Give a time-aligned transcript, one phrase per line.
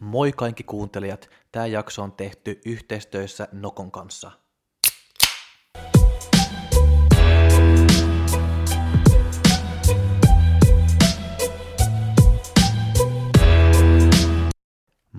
[0.00, 4.30] Moi kaikki kuuntelijat, tämä jakso on tehty yhteistyössä Nokon kanssa.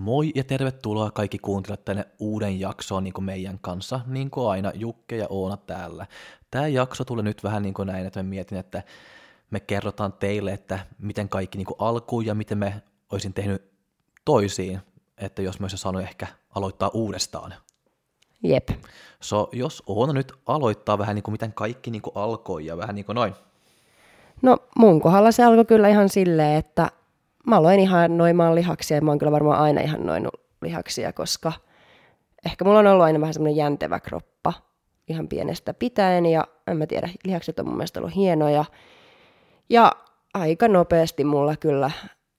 [0.08, 4.72] Moi ja tervetuloa kaikki kuuntelijat tänne uuden jaksoon niin kuin meidän kanssa, niin kuin aina
[4.76, 6.06] Jukke ja Oona täällä.
[6.52, 8.84] Tämä jakso tulee nyt vähän niin kuin näin, että mä mietin, että
[9.52, 12.82] me kerrotaan teille, että miten kaikki niin kuin alkuu ja miten me
[13.12, 13.72] olisin tehnyt
[14.26, 14.80] toisiin,
[15.18, 17.54] että jos mä olisin saanut ehkä aloittaa uudestaan.
[18.44, 18.70] Jep.
[19.20, 22.96] So, jos Oona nyt aloittaa vähän niin kuin miten kaikki niin kuin alkoi ja vähän
[22.96, 23.34] niin kuin noin.
[24.42, 26.92] No mun kohdalla se alkoi kyllä ihan silleen, että
[27.48, 31.52] mä aloin ihan noimaan lihaksia ja mä oon kyllä varmaan aina ihan noinut lihaksia, koska
[32.46, 34.54] ehkä mulla on ollut aina vähän semmoinen jäntevä kroppa
[35.08, 38.66] ihan pienestä pitäen ja en mä tiedä, lihakset on mun mielestä ollut hienoja.
[39.70, 39.92] Ja
[40.34, 41.92] aika nopeasti mulla kyllä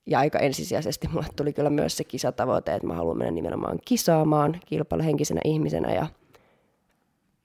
[0.07, 4.61] ja aika ensisijaisesti mulle tuli kyllä myös se kisatavoite, että mä haluan mennä nimenomaan kisaamaan
[4.67, 6.07] kilpailuhenkisenä ihmisenä ja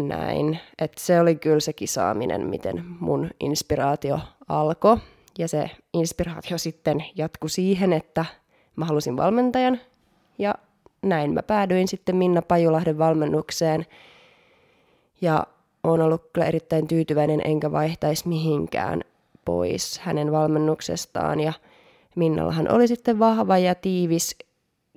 [0.01, 0.59] näin.
[0.79, 4.97] Että se oli kyllä se kisaaminen, miten mun inspiraatio alkoi.
[5.37, 8.25] Ja se inspiraatio sitten jatkui siihen, että
[8.75, 9.79] mä halusin valmentajan.
[10.37, 10.55] Ja
[11.01, 13.85] näin mä päädyin sitten Minna Pajulahden valmennukseen.
[15.21, 15.47] Ja
[15.83, 19.01] on ollut kyllä erittäin tyytyväinen, enkä vaihtaisi mihinkään
[19.45, 21.39] pois hänen valmennuksestaan.
[21.39, 21.53] Ja
[22.15, 24.35] Minnallahan oli sitten vahva ja tiivis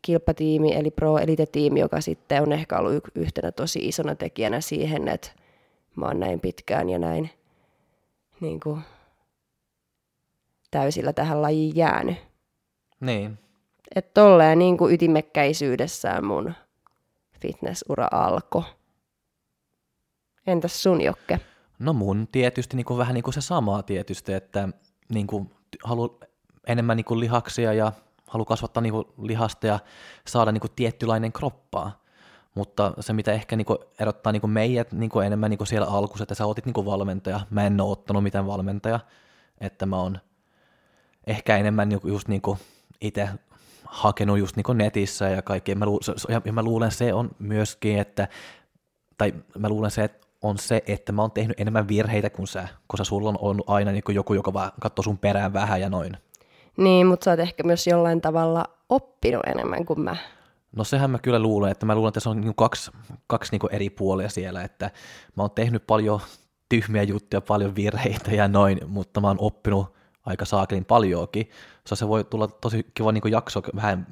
[0.02, 5.30] kilpatiimi, eli Pro Elite-tiimi, joka sitten on ehkä ollut yhtenä tosi isona tekijänä siihen, että
[5.96, 7.30] mä oon näin pitkään ja näin
[8.40, 8.80] niin kuin,
[10.70, 12.16] täysillä tähän lajiin jäänyt.
[13.00, 13.38] Niin.
[13.94, 16.54] Että tolleen niin kuin ytimekkäisyydessään mun
[17.40, 18.62] fitnessura alkoi.
[20.46, 21.40] Entäs sun, Jokke?
[21.78, 24.68] No mun tietysti niin kuin vähän niin kuin se samaa tietysti, että
[25.08, 25.50] niin kuin
[25.84, 26.20] halu,
[26.66, 27.92] enemmän niin kuin lihaksia ja
[28.26, 29.78] haluaa kasvattaa niin kuin lihasta ja
[30.26, 32.00] saada niin kuin tiettylainen kroppaa.
[32.54, 35.68] Mutta se, mitä ehkä niin kuin erottaa niin kuin meidät niin kuin enemmän niin kuin
[35.68, 37.40] siellä alkuun, että sä otit niin kuin valmentaja.
[37.50, 39.00] Mä en ole ottanut mitään valmentaja,
[39.60, 40.18] että mä oon
[41.26, 42.58] ehkä enemmän niin kuin just niin kuin
[43.00, 43.28] itse
[43.84, 45.74] hakenut just niin kuin netissä ja kaikki.
[45.74, 45.86] Mä
[46.44, 48.28] ja mä luulen se on myöskin, että,
[49.18, 52.68] tai mä luulen se, että on se, että mä oon tehnyt enemmän virheitä kuin sä,
[52.86, 56.16] koska sulla on ollut aina niin joku, joka vaan katsoo sun perään vähän ja noin.
[56.76, 60.16] Niin, mutta sä oot ehkä myös jollain tavalla oppinut enemmän kuin mä.
[60.76, 62.90] No sehän mä kyllä luulen, että mä luulen, että se on niin kaksi,
[63.26, 64.90] kaksi niin eri puolia siellä, että
[65.36, 66.20] mä oon tehnyt paljon
[66.68, 69.96] tyhmiä juttuja, paljon virheitä ja noin, mutta mä oon oppinut
[70.26, 71.50] aika saakelin paljonkin.
[71.88, 74.06] So se voi tulla tosi kiva niin jakso vähän,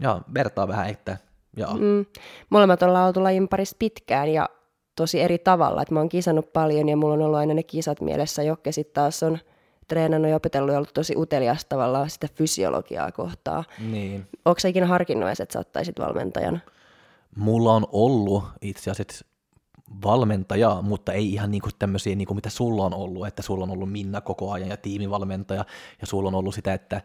[0.00, 1.16] ja vertaa vähän, että
[1.56, 1.66] ja.
[1.66, 2.06] Mm.
[2.50, 4.48] Molemmat ollaan oltu lajin parissa pitkään ja
[4.96, 8.00] tosi eri tavalla, että mä oon kisannut paljon ja mulla on ollut aina ne kisat
[8.00, 9.38] mielessä, Jokke sitten taas on–
[9.88, 13.64] treenannut ja opetellut ja ollut tosi utelias tavallaan sitä fysiologiaa kohtaa.
[13.90, 14.26] Niin.
[14.44, 16.62] Onko sä ikinä harkinnut edes, että sä ottaisit valmentajan?
[17.36, 19.26] Mulla on ollut itse asiassa
[20.04, 23.64] valmentaja, mutta ei ihan niin kuin tämmöisiä, niin kuin mitä sulla on ollut, että sulla
[23.64, 25.64] on ollut Minna koko ajan ja tiimivalmentaja,
[26.00, 27.02] ja sulla on ollut sitä, että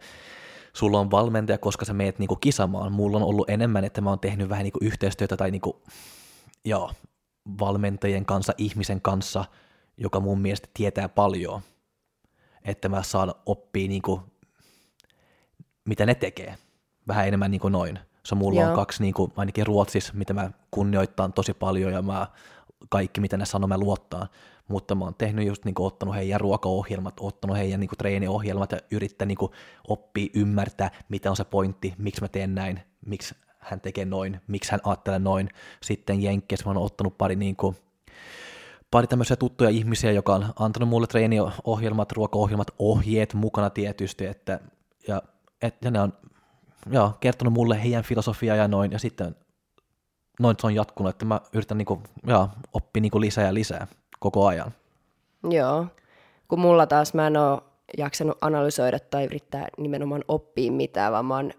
[0.72, 2.92] sulla on valmentaja, koska sä meet niinku kisamaan.
[2.92, 5.82] Mulla on ollut enemmän, että mä oon tehnyt vähän niinku yhteistyötä tai niinku,
[6.64, 6.90] joo,
[7.60, 9.44] valmentajien kanssa, ihmisen kanssa,
[9.96, 11.62] joka mun mielestä tietää paljon
[12.64, 14.20] että mä saan oppia niin kuin,
[15.84, 16.58] mitä ne tekee.
[17.08, 17.98] Vähän enemmän niin kuin noin.
[18.24, 18.70] Se mulla Joo.
[18.70, 22.26] on kaksi, niin kuin, ainakin Ruotsissa, mitä mä kunnioittaan tosi paljon ja mä,
[22.88, 24.28] kaikki, mitä ne sanoo, mä luottaan.
[24.68, 28.72] Mutta mä oon tehnyt just niin kuin, ottanut heidän ruokaohjelmat, ottanut heidän niin kuin, treeniohjelmat
[28.72, 29.52] ja yrittää niin kuin,
[29.88, 34.70] oppia, ymmärtää, mitä on se pointti, miksi mä teen näin, miksi hän tekee noin, miksi
[34.70, 35.48] hän ajattelee noin.
[35.82, 37.76] Sitten Jenkkeissä mä oon ottanut pari niin kuin,
[38.90, 44.60] pari tämmöisiä tuttuja ihmisiä, joka on antanut mulle treeniohjelmat, ruokaohjelmat, ohjeet mukana tietysti, että,
[45.08, 45.22] ja,
[45.62, 46.12] et, ja ne on
[46.90, 49.36] joo, kertonut mulle heidän filosofiaa ja noin, ja sitten
[50.40, 53.86] noin se on jatkunut, että mä yritän niinku, joo, oppia niinku lisää ja lisää
[54.20, 54.72] koko ajan.
[55.50, 55.86] Joo,
[56.48, 57.62] kun mulla taas mä en ole
[57.98, 61.52] jaksanut analysoida tai yrittää nimenomaan oppia mitään, vaan mä oon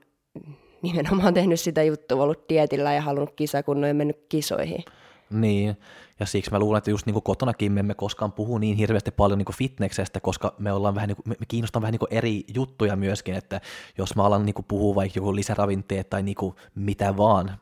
[0.83, 4.83] nimenomaan tehnyt sitä juttua, ollut dietillä ja halunnut kisakunnon ja mennyt kisoihin.
[5.29, 5.77] Niin,
[6.19, 9.11] ja siksi mä luulen, että just niin kuin kotonakin me emme koskaan puhu niin hirveästi
[9.11, 12.13] paljon niin kuin fitneksestä, koska me, ollaan vähän niin kuin, me kiinnostaa vähän niin kuin
[12.13, 13.61] eri juttuja myöskin, että
[13.97, 17.57] jos mä alan niin kuin puhua vaikka joku lisäravinteet tai niin kuin mitä vaan,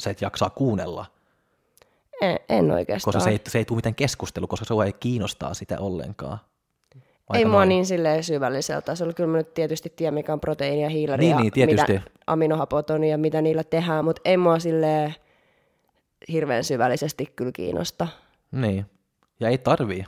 [0.00, 1.06] sä et jaksaa kuunnella.
[2.22, 3.12] En, en oikeastaan.
[3.12, 6.38] Koska se ei, se ei tule mitään keskustelu, koska se ei kiinnostaa sitä ollenkaan.
[7.28, 7.68] Aika ei mua noin.
[7.68, 9.12] niin silleen syvällisellä tasolla.
[9.12, 11.92] Kyllä mä nyt tietysti tiedän, mikä on proteiini ja hiilari niin, ja niin, tietysti.
[11.92, 15.14] mitä aminohapot on ja mitä niillä tehdään, mutta ei mua silleen
[16.32, 18.08] hirveän syvällisesti kyllä kiinnosta.
[18.52, 18.86] Niin,
[19.40, 20.04] ja ei tarvii.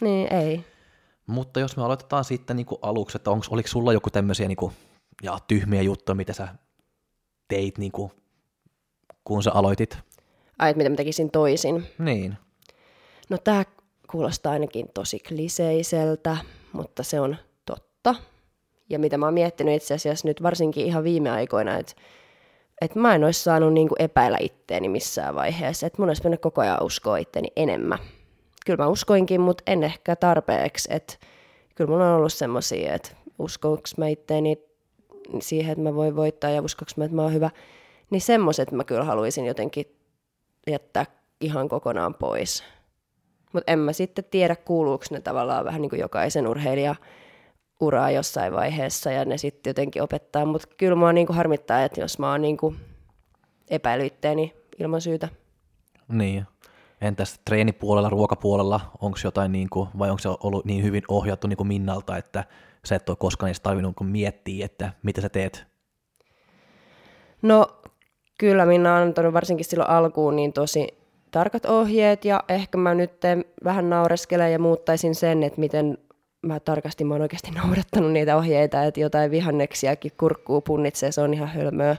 [0.00, 0.64] Niin, ei.
[1.26, 4.72] Mutta jos me aloitetaan sitten niin aluksi, että onko, oliko sulla joku tämmöisiä niin kuin,
[5.22, 6.48] ja tyhmiä juttuja, mitä sä
[7.48, 8.12] teit, niin kuin,
[9.24, 9.98] kun sä aloitit?
[10.58, 11.86] Ai, että mitä mä tekisin toisin.
[11.98, 12.36] Niin.
[13.30, 13.64] No tää
[14.12, 16.36] kuulostaa ainakin tosi kliseiseltä,
[16.72, 17.36] mutta se on
[17.66, 18.14] totta.
[18.90, 21.92] Ja mitä mä oon miettinyt itse asiassa nyt varsinkin ihan viime aikoina, että
[22.80, 25.86] että mä en olisi saanut niinku epäillä itteeni missään vaiheessa.
[25.86, 27.98] Että mun olisi mennyt koko ajan uskoa itteeni enemmän.
[28.66, 30.88] Kyllä mä uskoinkin, mutta en ehkä tarpeeksi.
[30.92, 31.14] Että
[31.74, 34.58] kyllä mulla on ollut semmoisia, että uskoinko mä itteeni
[35.40, 37.50] siihen, että mä voin voittaa ja uskoinko mä, että mä oon hyvä.
[38.10, 39.96] Niin semmoiset mä kyllä haluaisin jotenkin
[40.66, 41.06] jättää
[41.40, 42.64] ihan kokonaan pois.
[43.52, 46.94] Mutta en mä sitten tiedä, kuuluuko ne tavallaan vähän niin kuin jokaisen urheilija
[47.80, 50.44] uraa jossain vaiheessa ja ne sitten jotenkin opettaa.
[50.44, 52.76] Mutta kyllä mua niin kuin harmittaa, että jos mä oon niin kuin
[54.78, 55.28] ilman syytä.
[56.08, 56.46] Niin.
[57.00, 61.56] Entäs treenipuolella, ruokapuolella, onko jotain, niin kuin, vai onko se ollut niin hyvin ohjattu niin
[61.56, 62.44] kuin Minnalta, että
[62.84, 65.66] sä et ole koskaan edes tarvinnut niin miettiä, että mitä sä teet?
[67.42, 67.66] No
[68.38, 71.01] kyllä Minna on antanut varsinkin silloin alkuun niin tosi
[71.32, 73.12] tarkat ohjeet ja ehkä mä nyt
[73.64, 75.98] vähän naureskelen ja muuttaisin sen, että miten
[76.42, 81.34] mä tarkasti mä oon oikeasti noudattanut niitä ohjeita, että jotain vihanneksiakin kurkkuu punnitsee, se on
[81.34, 81.96] ihan hölmöä.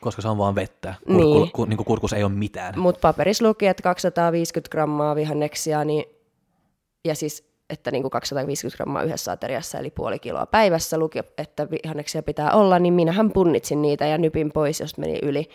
[0.00, 0.94] Koska se on vaan vettä.
[1.06, 1.38] Kur, niin.
[1.38, 2.78] Kur, kur, niin kuin kurkus ei ole mitään.
[2.78, 6.04] Mutta paperissa luki, että 250 grammaa vihanneksia, niin,
[7.04, 11.70] ja siis että niin kuin 250 grammaa yhdessä ateriassa, eli puoli kiloa päivässä luki, että
[11.70, 15.48] vihanneksia pitää olla, niin minähän punnitsin niitä ja nypin pois, jos meni yli.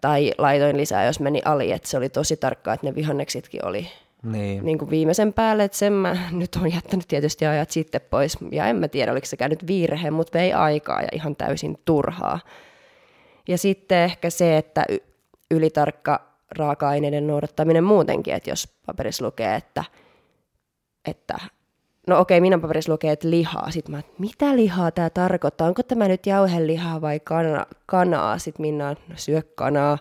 [0.00, 3.88] Tai laitoin lisää, jos meni ali, että se oli tosi tarkkaa, että ne vihanneksitkin oli
[4.22, 4.64] niin.
[4.64, 8.38] Niin kuin viimeisen päälle, että sen mä nyt on jättänyt tietysti ajat sitten pois.
[8.52, 12.40] Ja en mä tiedä, oliko se käynyt virhe, mutta vei aikaa ja ihan täysin turhaa.
[13.48, 14.84] Ja sitten ehkä se, että
[15.50, 19.84] ylitarkka raaka-aineiden noudattaminen muutenkin, että jos paperissa lukee, että,
[21.04, 21.38] että
[22.08, 23.70] no okei, minä paperissa lukee, että lihaa.
[23.70, 25.68] Sitten mä, että mitä lihaa tämä tarkoittaa?
[25.68, 28.38] Onko tämä nyt jauhelihaa vai kana, kanaa?
[28.38, 29.98] Sitten minä no, syö kanaa,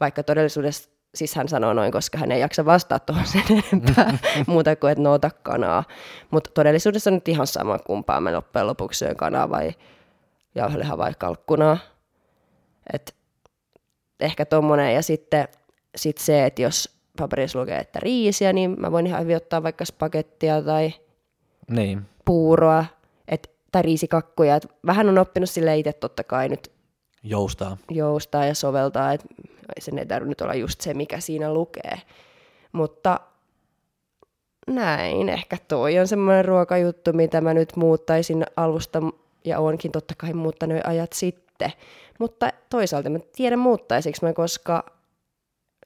[0.00, 4.76] vaikka todellisuudessa siis hän sanoo noin, koska hän ei jaksa vastata tuohon sen enempää muuta
[4.76, 5.84] kuin, että no ota kanaa.
[6.30, 9.72] Mutta todellisuudessa on nyt ihan sama, kumpaa mä loppujen lopuksi syön kanaa vai
[10.54, 11.78] jauhelihaa vai kalkkunaa.
[12.92, 13.14] Et
[14.20, 14.94] ehkä tommonen.
[14.94, 15.48] Ja sitten
[15.96, 19.84] sit se, että jos paperissa lukee, että riisiä, niin mä voin ihan hyvin ottaa vaikka
[19.84, 20.92] spagettia tai
[21.70, 22.02] niin.
[22.24, 22.84] puuroa
[23.28, 24.56] et, tai riisikakkuja.
[24.56, 26.72] Et vähän on oppinut sille itse totta kai nyt
[27.22, 27.76] joustaa.
[27.90, 29.26] joustaa ja soveltaa, että
[29.78, 32.00] sen ei tarvitse nyt olla just se, mikä siinä lukee.
[32.72, 33.20] Mutta
[34.66, 39.02] näin, ehkä toi on semmoinen ruokajuttu, mitä mä nyt muuttaisin alusta,
[39.44, 41.72] ja onkin totta kai muuttanut ajat sitten.
[42.18, 44.84] Mutta toisaalta mä tiedän muuttaisinko mä, koska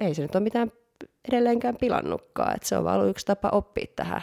[0.01, 0.73] ei se nyt ole mitään
[1.29, 4.23] edelleenkään pilannutkaan, että se on vaan ollut yksi tapa oppia tähän.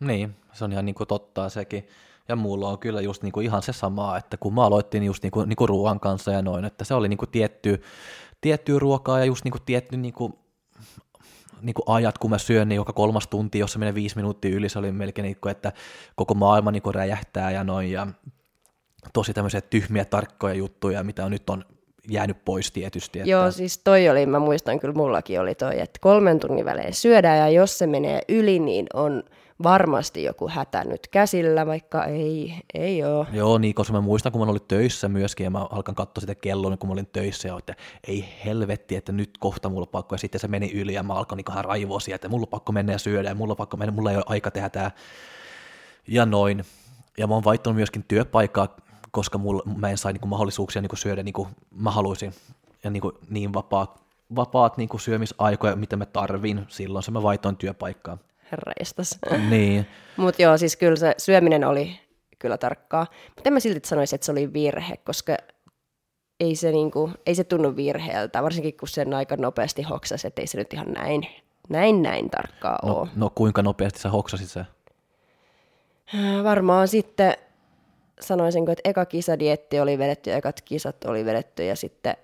[0.00, 1.88] Niin, se on ihan niin kuin totta sekin.
[2.28, 5.44] Ja mulla on kyllä just niinku ihan se sama, että kun mä aloittiin just niinku,
[5.44, 7.82] niinku ruoan kanssa ja noin, että se oli niinku tietty,
[8.40, 10.38] tiettyä ruokaa ja just niinku tietty niinku,
[11.62, 14.68] niinku ajat, kun mä syön, niin joka kolmas tunti, jos se menee viisi minuuttia yli,
[14.68, 15.72] se oli melkein niinku, että
[16.16, 18.06] koko maailma niinku räjähtää ja noin, ja
[19.12, 21.64] tosi tämmöisiä tyhmiä, tarkkoja juttuja, mitä on nyt on
[22.08, 23.18] jäänyt pois tietysti.
[23.18, 23.30] Että...
[23.30, 27.38] Joo, siis toi oli, mä muistan kyllä mullakin oli toi, että kolmen tunnin välein syödään
[27.38, 29.22] ja jos se menee yli, niin on
[29.62, 33.26] varmasti joku hätä nyt käsillä, vaikka ei, ei ole.
[33.32, 36.34] Joo, niin, koska mä muistan, kun mä olin töissä myöskin, ja mä alkan katsoa sitä
[36.34, 37.74] kelloa, kun mä olin töissä, ja että
[38.06, 41.36] ei helvetti, että nyt kohta mulla pakko, ja sitten se meni yli, ja mä alkoin
[41.36, 44.24] niin raivoa että mulla pakko mennä ja syödä, ja mulla pakko mennä, mulla ei ole
[44.28, 44.90] aika tehdä tämä,
[46.08, 46.64] ja noin.
[47.18, 48.76] Ja mä oon vaihtanut myöskin työpaikkaa,
[49.10, 52.34] koska mulla, mä en sai niin kuin, mahdollisuuksia niin kuin, syödä niin kuin mä haluaisin,
[52.84, 53.94] ja niin, kuin, niin vapaa,
[54.36, 58.18] vapaat niin kuin, syömisaikoja, mitä mä tarvin, silloin se mä vaihtoin työpaikkaa
[58.52, 59.18] herreistas.
[59.50, 59.86] Niin.
[60.16, 62.00] Mutta joo, siis kyllä se syöminen oli
[62.38, 63.06] kyllä tarkkaa.
[63.26, 65.36] Mutta en mä silti sanoisi, että se oli virhe, koska
[66.40, 70.46] ei se, niinku, ei se tunnu virheeltä, varsinkin kun sen aika nopeasti hoksasi, että ei
[70.46, 71.26] se nyt ihan näin,
[71.68, 73.08] näin, näin tarkkaa no, ole.
[73.16, 74.64] No kuinka nopeasti sä hoksasit se?
[76.44, 77.34] Varmaan sitten
[78.20, 82.16] sanoisinko, että eka kisadietti oli vedetty ja ekat kisat oli vedetty ja sitten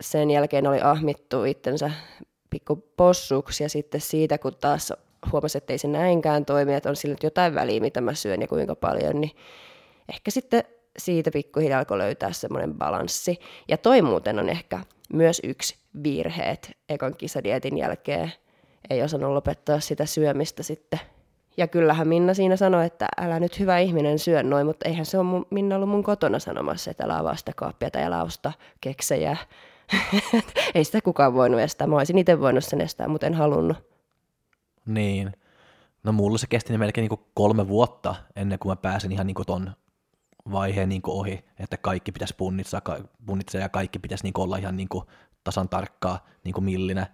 [0.00, 1.90] sen jälkeen oli ahmittu itsensä
[2.56, 4.92] pikku possuksi ja sitten siitä, kun taas
[5.32, 8.48] huomasi, että ei se näinkään toimi, että on sillä jotain väliä, mitä mä syön ja
[8.48, 9.30] kuinka paljon, niin
[10.08, 10.64] ehkä sitten
[10.98, 13.38] siitä pikkuhiljaa alkoi löytää semmoinen balanssi.
[13.68, 14.80] Ja toi muuten on ehkä
[15.12, 18.32] myös yksi virhe, että ekan kisadietin jälkeen
[18.90, 21.00] ei osannut lopettaa sitä syömistä sitten.
[21.56, 25.18] Ja kyllähän Minna siinä sanoi, että älä nyt hyvä ihminen syö noin, mutta eihän se
[25.18, 28.52] ole mun, Minna ollut mun kotona sanomassa, että älä avaa sitä kaappia tai älä osta
[28.80, 29.36] keksejä
[30.74, 31.86] ei sitä kukaan voinut estää.
[31.86, 33.76] Mä olisin itse voinut sen estää, mutta en halunnut.
[34.86, 35.32] Niin.
[36.04, 39.34] No mulla se kesti melkein niin kuin kolme vuotta ennen kuin mä pääsin ihan niin
[39.34, 39.70] kuin ton
[40.52, 42.82] vaiheen niin kuin ohi, että kaikki pitäisi punnitsaa,
[43.26, 45.04] punnitsaa ja kaikki pitäisi niin kuin olla ihan niin kuin
[45.44, 47.06] tasan tarkkaa niin kuin millinä.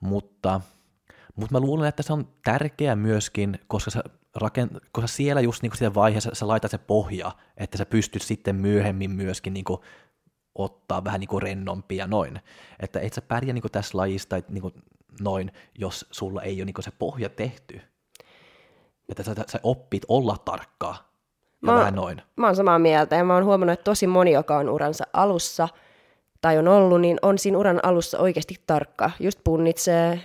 [0.00, 0.60] Mutta,
[1.36, 4.02] mutta mä luulen, että se on tärkeää myöskin, koska, sä
[4.34, 8.22] rakent, koska siellä just niin kuin siinä vaiheessa sä laitat se pohja, että sä pystyt
[8.22, 9.64] sitten myöhemmin myöskin niin
[10.58, 12.40] ottaa vähän niin kuin rennompi ja noin.
[12.80, 14.74] Että et sä pärjää niin kuin tässä lajista niin kuin
[15.20, 17.80] noin, jos sulla ei ole niin kuin se pohja tehty.
[19.08, 21.08] Että sä, sä oppit olla tarkkaa
[21.62, 22.22] ja mä, vähän noin.
[22.36, 25.68] Mä oon samaa mieltä ja mä oon huomannut, että tosi moni, joka on uransa alussa
[26.40, 29.10] tai on ollut, niin on siinä uran alussa oikeasti tarkka.
[29.20, 30.20] Just punnitsee,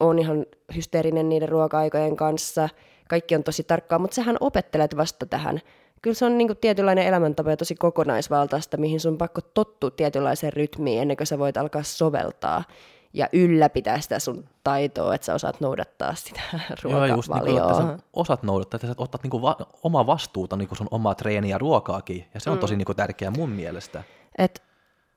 [0.00, 2.68] on ihan hysteerinen niiden ruoka-aikojen kanssa,
[3.08, 5.60] kaikki on tosi tarkkaa, mutta sähän opettelet vasta tähän
[6.02, 9.90] kyllä se on niin kuin tietynlainen elämäntapa ja tosi kokonaisvaltaista, mihin sun on pakko tottua
[9.90, 12.64] tietynlaiseen rytmiin ennen kuin sä voit alkaa soveltaa
[13.12, 16.40] ja ylläpitää sitä sun taitoa, että sä osaat noudattaa sitä
[16.82, 17.06] ruokavalioa.
[17.08, 20.06] Joo, just niin kuin, että sä osaat noudattaa, että sä otat niin kuin va- omaa
[20.06, 22.60] vastuuta niin kuin sun omaa treeniä ja ruokaakin, ja se on mm.
[22.60, 24.02] tosi niin kuin tärkeää mun mielestä.
[24.38, 24.62] Et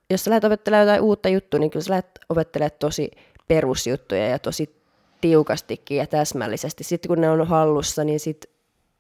[0.10, 3.12] jos sä lähdet opettelemaan jotain uutta juttua, niin kyllä sä lähdet opettelemaan tosi
[3.48, 4.79] perusjuttuja ja tosi
[5.22, 6.84] tiukastikin ja täsmällisesti.
[6.84, 8.46] Sitten kun ne on hallussa, niin sit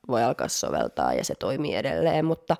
[0.07, 2.55] voi alkaa soveltaa ja se toimii edelleen, mutta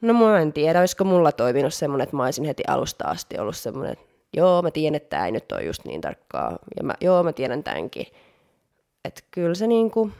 [0.00, 3.56] no mä en tiedä, olisiko mulla toiminut semmoinen, että mä olisin heti alusta asti ollut
[3.56, 4.04] semmoinen, että
[4.36, 7.32] joo, mä tiedän, että tämä ei nyt ole just niin tarkkaa, ja mä, joo, mä
[7.32, 8.06] tiedän tämänkin.
[9.04, 10.10] Että kyllä se niinku,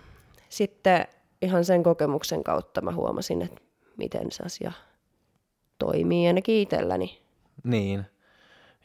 [0.49, 1.07] sitten
[1.43, 3.61] ihan sen kokemuksen kautta mä huomasin, että
[3.97, 4.73] miten se asia
[5.78, 7.19] toimii ainakin itselläni.
[7.64, 8.05] Niin.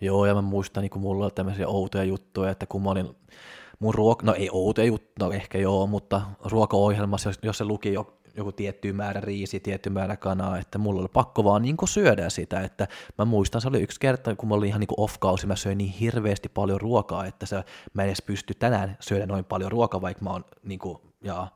[0.04, 3.16] Joo, ja mä muistan, niin kun mulla oli tämmöisiä outoja juttuja, että kun mä olin
[3.80, 7.94] mun ruoka, no ei outoja juttu, no ehkä joo, mutta ruokaohjelmassa, jos, jos se luki
[7.94, 12.30] jo, joku tietty määrä riisi, tietty määrä kanaa, että mulla oli pakko vaan niin syödä
[12.30, 15.56] sitä, että mä muistan, se oli yksi kerta, kun mä olin ihan niin off-kausi, mä
[15.56, 19.72] söin niin hirveästi paljon ruokaa, että se, mä en edes pysty tänään syödä noin paljon
[19.72, 21.48] ruokaa, vaikka mä oon niin kuin, ja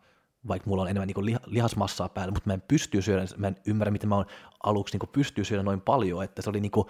[0.48, 3.92] vaikka mulla on enemmän niin lihasmassaa päällä, mutta mä en pysty syödä, mä en ymmärrä,
[3.92, 4.26] miten mä oon
[4.64, 6.88] aluksi niin pystyy syödä noin paljon, että se oli niin kuin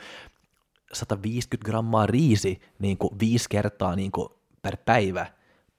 [0.93, 4.29] 150 grammaa riisi niin kuin viisi kertaa niin kuin
[4.61, 5.25] per päivä,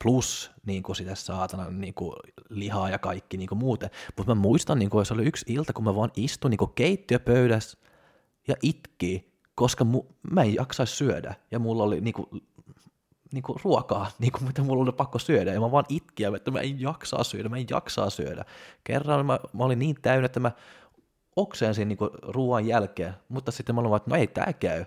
[0.04, 2.12] plus niin kuin sitä saatana niin kuin
[2.48, 3.90] lihaa ja kaikki niin kuin muuten.
[4.16, 6.72] Mutta mä muistan, niin kuin, se oli yksi ilta, kun mä vaan istuin niin kuin
[6.74, 7.78] keittiöpöydässä
[8.48, 11.34] ja itki, koska mu, mä en jaksaisi syödä.
[11.50, 12.26] Ja mulla oli niin kuin,
[13.32, 15.52] niin kuin ruokaa, niin kuin, mitä mulla oli pakko syödä.
[15.52, 18.44] Ja mä vaan itkiä, että mä en jaksaa syödä, mä en jaksaa syödä.
[18.84, 20.52] Kerran mä, mä olin niin täynnä, että mä
[21.36, 24.84] oksensin niin ruoan jälkeen, mutta sitten mä olin vaan, että no ei tää käy.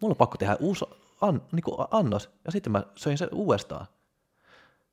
[0.00, 0.84] Mulla on pakko tehdä uusi
[1.20, 3.86] an, niin kuin annos, ja sitten mä söin sen uudestaan.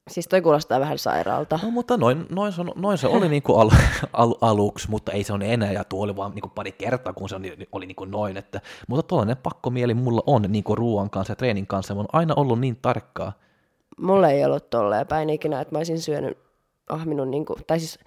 [0.09, 1.59] Siis toi kuulostaa vähän sairaalta.
[1.63, 3.71] No, mutta noin, noin, se, noin se oli niin kuin al,
[4.13, 7.13] al, aluksi, mutta ei se ole enää, ja tuo oli vaan niin kuin pari kertaa,
[7.13, 8.37] kun se oli, oli niin kuin noin.
[8.37, 12.33] Että, mutta tuollainen pakkomieli mulla on niin kuin ruoan kanssa ja treenin kanssa, on aina
[12.37, 13.33] ollut niin tarkkaa.
[13.97, 16.37] Mulla ei ollut tolleen päin ikinä, että mä olisin syönyt
[16.89, 17.99] ahminut, niin kuin, tai siis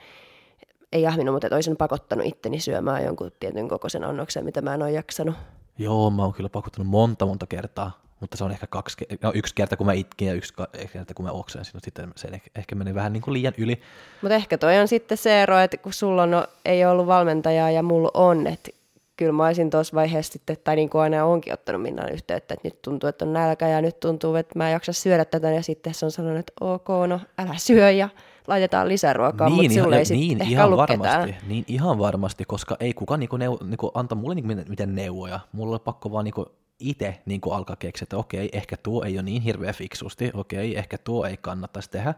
[0.92, 4.92] ei ahminut, mutta olisin pakottanut itteni syömään jonkun tietyn kokoisen annoksen, mitä mä en ole
[4.92, 5.34] jaksanut.
[5.78, 9.54] Joo, mä oon kyllä pakottanut monta monta kertaa, mutta se on ehkä kaksi, no yksi
[9.54, 10.54] kerta kun mä itkin ja yksi
[10.92, 13.80] kerta kun mä oksensin, mutta sitten se ehkä meni vähän niin kuin liian yli.
[14.22, 17.70] Mutta ehkä toi on sitten se ero, että kun sulla on, no, ei ollut valmentajaa
[17.70, 18.70] ja mulla on, että
[19.16, 22.68] kyllä mä olisin tuossa vaiheessa sitten, tai niin kuin aina onkin ottanut Minnan yhteyttä, että
[22.68, 25.62] nyt tuntuu, että on nälkä ja nyt tuntuu, että mä en jaksa syödä tätä ja
[25.62, 28.08] sitten se on sanonut, että ok, no älä syö ja
[28.46, 31.36] laitetaan lisäruokaa, niin, mutta sulle ei niin, ehkä ihan varmasti, ketään.
[31.48, 35.40] Niin ihan varmasti, koska ei kukaan niinku neu, niinku anta mulle niinku miten neuvoja.
[35.52, 36.46] Mulla on pakko vaan niinku
[36.80, 40.98] itse niinku alkaa keksiä, että okei, ehkä tuo ei ole niin hirveä fiksusti, okei, ehkä
[40.98, 42.14] tuo ei kannattaisi tehdä.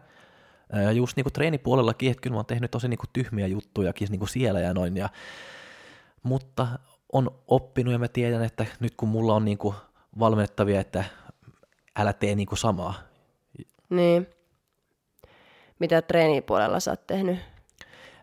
[0.73, 4.59] Ja just niinku treenipuolellakin, että kyllä mä oon tehnyt tosi niinku tyhmiä juttujakin niinku siellä
[4.59, 5.09] ja noin, ja,
[6.23, 6.67] mutta
[7.13, 9.75] on oppinut ja mä tiedän, että nyt kun mulla on niinku
[10.19, 11.03] valmennettavia, että
[11.99, 12.93] älä tee niinku samaa.
[13.89, 14.27] Niin.
[15.79, 17.39] Mitä treenipuolella sä oot tehnyt?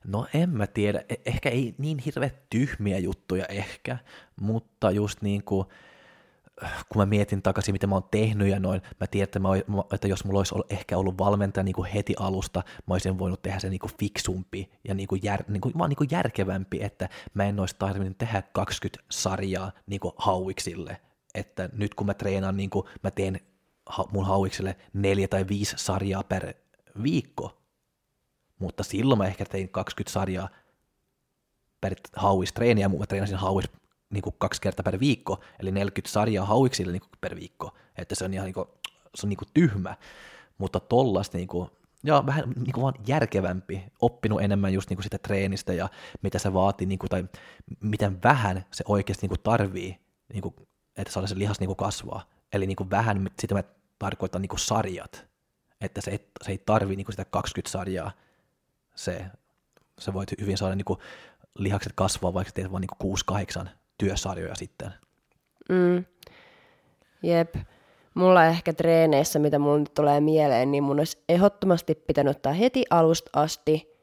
[0.06, 3.98] No en mä tiedä, e- ehkä ei niin hirveä tyhmiä juttuja ehkä,
[4.40, 5.66] mutta just niin kuin,
[6.88, 9.48] kun mä mietin takaisin, mitä mä oon tehnyt ja noin, mä tiedän, että, mä,
[9.92, 13.42] että jos mulla olisi ollut, ehkä ollut valmentaja niin kuin heti alusta, mä olisin voinut
[13.42, 16.82] tehdä se niin kuin fiksumpi ja niin kuin jär, niin kuin, vaan niin kuin järkevämpi,
[16.82, 21.00] että mä en olisi tarvinnut tehdä 20 sarjaa niin kuin hauiksille,
[21.34, 23.40] että nyt kun mä treenaan, niin kuin mä teen
[24.12, 26.54] mun hauikselle neljä tai viisi sarjaa per
[27.02, 27.62] viikko,
[28.58, 30.48] mutta silloin mä ehkä tein 20 sarjaa
[31.80, 33.64] per hauistreeniä, mä treenasin hauis
[34.10, 38.14] niin kuin kaksi kertaa per viikko, eli 40 sarjaa hauiksille niin kuin per viikko, että
[38.14, 38.68] se on ihan niin kuin,
[39.14, 39.96] se on niin kuin tyhmä,
[40.58, 41.70] mutta tollasta niin kuin,
[42.04, 45.88] ja vähän niin kuin vaan järkevämpi, oppinut enemmän just niin kuin sitä treenistä ja
[46.22, 47.24] mitä se vaatii, niin kuin, tai
[47.80, 49.98] miten vähän se oikeasti niin kuin tarvii,
[50.32, 50.54] niin kuin,
[50.96, 52.28] että saada se lihas niin kuin kasvaa.
[52.52, 53.62] Eli niin kuin vähän, sitä mä
[53.98, 55.26] tarkoitan niin kuin sarjat,
[55.80, 58.11] että se, et, se ei tarvi niin sitä 20 sarjaa.
[58.95, 59.25] Se,
[59.99, 60.99] se voit hyvin saada niin kuin,
[61.59, 63.68] lihakset kasvaa, vaikka teet vain niin 6-8
[63.99, 64.90] työsarjoja sitten.
[65.68, 66.04] Mm.
[67.23, 67.54] Jep.
[68.14, 72.85] Mulla ehkä treeneissä, mitä mulle nyt tulee mieleen, niin mun olisi ehdottomasti pitänyt ottaa heti
[72.90, 73.97] alusta asti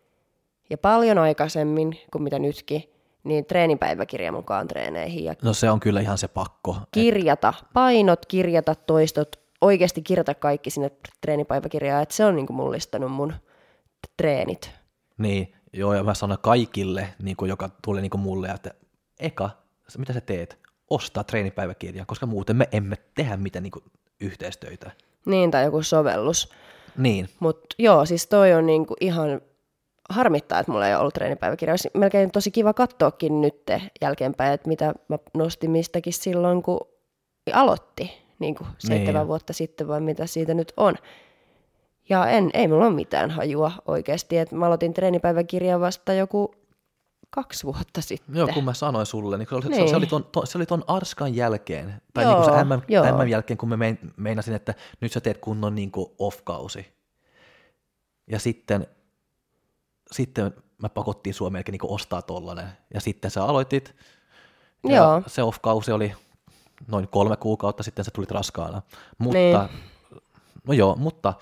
[0.69, 2.83] ja paljon aikaisemmin kuin mitä nytkin,
[3.23, 5.23] niin treenipäiväkirja mukaan treeneihin.
[5.23, 6.77] Ja No se on kyllä ihan se pakko.
[6.91, 10.91] kirjata painot, kirjata toistot, oikeasti kirjata kaikki sinne
[11.21, 13.33] treenipäiväkirjaan, että se on niinku mullistanut mun
[14.17, 14.71] treenit.
[15.17, 18.71] Niin, joo, ja mä sanon kaikille, niin kuin, joka tulee niin kuin mulle, että
[19.19, 19.49] eka,
[19.97, 23.83] mitä sä teet, ostaa treenipäiväkirja, koska muuten me emme tehdä mitään niin kuin,
[24.21, 24.91] yhteistöitä.
[25.25, 26.49] Niin, tai joku sovellus.
[26.97, 29.41] Niin, Mutta joo, siis toi on niinku ihan
[30.09, 31.73] harmittaa, että mulla ei ollut treenipäiväkirja.
[31.73, 33.63] Olisi melkein tosi kiva katsoakin nyt
[34.01, 36.79] jälkeenpäin, että mitä mä nostin mistäkin silloin, kun
[37.53, 39.27] aloitti niin kuin seitsemän Niin.
[39.27, 40.95] vuotta sitten, vai mitä siitä nyt on.
[42.09, 46.55] Ja en, ei mulla ole mitään hajua oikeasti, että mä aloitin treenipäiväkirjan vasta joku
[47.29, 48.35] kaksi vuotta sitten.
[48.35, 49.89] joo, kun mä sanoin sulle, niin se oli, Niin.
[49.89, 52.81] se oli, ton, to, se oli ton Arskan jälkeen, tai Joo, niin kuin se MM,
[52.87, 53.17] joo.
[53.23, 56.93] MM jälkeen, kun mä mein, meinasin, että nyt sä teet kunnon niin kuin off-kausi.
[58.27, 58.87] Ja sitten,
[60.11, 62.67] sitten mä pakottiin sua melkein niin ostaa tollanen.
[62.93, 63.95] Ja sitten sä aloitit,
[64.89, 65.21] ja Joo.
[65.27, 66.13] se off-kausi oli
[66.87, 68.81] noin kolme kuukautta sitten sä tulit raskaana.
[69.17, 69.69] Mutta, Niin.
[70.67, 71.33] no joo, mutta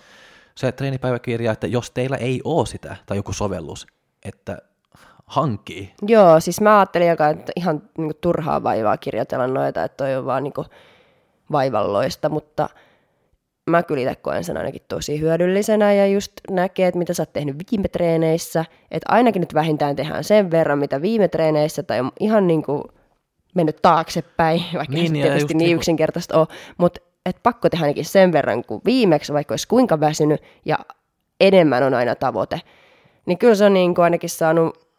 [0.55, 3.87] se treenipäiväkirja, että jos teillä ei ole sitä, tai joku sovellus,
[4.25, 4.57] että
[5.25, 10.15] hankkii, Joo, siis mä ajattelin joka, että ihan niinku turhaa vaivaa kirjoitella noita, että toi
[10.15, 10.65] on vaan niinku
[11.51, 12.69] vaivalloista, mutta
[13.69, 17.33] mä kyllä itse koen sen ainakin tosi hyödyllisenä ja just näkee, että mitä sä oot
[17.33, 22.47] tehnyt viime treeneissä, että ainakin nyt vähintään tehdään sen verran, mitä viime treeneissä tai ihan
[22.47, 22.83] niinku
[23.53, 27.83] mennyt taaksepäin, vaikka Niin, niin, se tietysti niin niinku- yksinkertaista ole, mutta et pakko tehdä
[27.83, 30.79] ainakin sen verran kuin viimeksi, vaikka olisi kuinka väsynyt ja
[31.39, 32.61] enemmän on aina tavoite.
[33.25, 34.91] Niin kyllä se on niinku ainakin saanut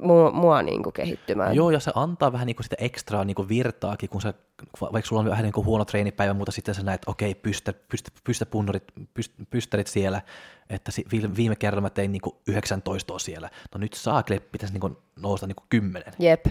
[0.00, 1.56] mua, mua niinku kehittymään.
[1.56, 4.34] Joo, ja se antaa vähän niinku sitä ekstraa niinku virtaakin, kun se,
[4.80, 8.46] vaikka sulla on vähän niinku huono treenipäivä, mutta sitten sä näet, okei, pystä, pystä, pystä
[8.46, 10.22] punnurit, pyst, pystärit siellä,
[10.70, 10.92] että
[11.36, 13.50] viime, kerralla mä tein niinku 19 siellä.
[13.74, 16.12] No nyt saakeli pitäisi niinku nousta niinku 10.
[16.18, 16.46] Jep.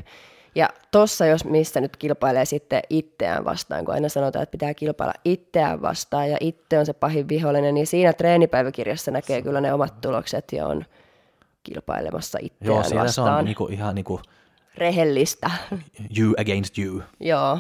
[0.58, 5.14] Ja tossa, jos missä nyt kilpailee sitten itseään vastaan, kun aina sanotaan, että pitää kilpailla
[5.26, 10.02] itseään vastaan ja itse on se pahin vihollinen, niin siinä treenipäiväkirjassa näkee kyllä ne omat
[10.02, 10.86] tulokset ja on
[11.64, 13.40] kilpailemassa itseään Joo, siellä se vastaan.
[13.40, 14.22] on niinku, ihan niinku
[14.78, 15.52] Rehellistä.
[16.20, 17.02] you against you.
[17.20, 17.60] Joo.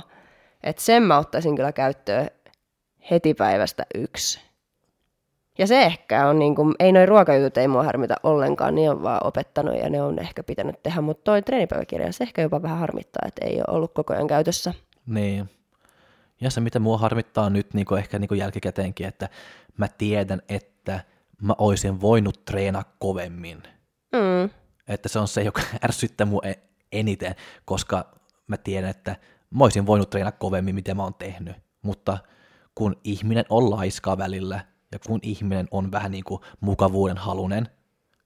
[0.63, 2.27] Et sen mä ottaisin kyllä käyttöön
[3.11, 4.46] heti päivästä yksi.
[5.57, 9.03] Ja se ehkä on, niin kuin, ei noin ruokajutut ei mua harmita ollenkaan, niin on
[9.03, 12.77] vaan opettanut ja ne on ehkä pitänyt tehdä, mutta toi treenipäiväkirja, se ehkä jopa vähän
[12.77, 14.73] harmittaa, että ei ole ollut koko ajan käytössä.
[15.05, 15.49] Niin.
[16.41, 19.29] Ja se, mitä mua harmittaa nyt niin ehkä niin jälkikäteenkin, että
[19.77, 20.99] mä tiedän, että
[21.41, 23.63] mä olisin voinut treenaa kovemmin.
[24.13, 24.49] Mm.
[24.87, 28.05] Että se on se, joka ärsyttää mua e- eniten, koska
[28.47, 29.15] mä tiedän, että
[29.49, 31.55] mä olisin voinut treenaa kovemmin, mitä mä oon tehnyt.
[31.81, 32.17] Mutta
[32.75, 34.59] kun ihminen on laiskaa välillä
[34.91, 37.69] ja kun ihminen on vähän niin kuin mukavuuden halunen,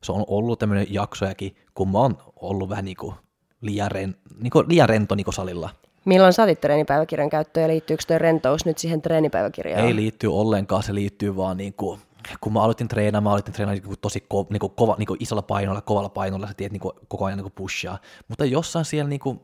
[0.03, 3.15] se on ollut tämmöinen jaksojakin, kun mä oon ollut vähän niin kuin
[3.61, 5.69] liian, ren, niin kuin liian rento niin kuin salilla.
[6.05, 9.85] Milloin sä otit treenipäiväkirjan käyttöön ja liittyykö toi rentous nyt siihen treenipäiväkirjaan?
[9.85, 11.99] Ei liitty ollenkaan, se liittyy vaan niin kuin,
[12.41, 15.23] kun mä aloitin treenaamaan, mä aloitin treenaamaan niin tosi ko, niin kuin kova, niin kuin
[15.23, 17.99] isolla painolla, kovalla painolla, sä tiedät niin kuin koko ajan niin kuin pushaa.
[18.27, 19.39] Mutta jossain siellä, niin kuin,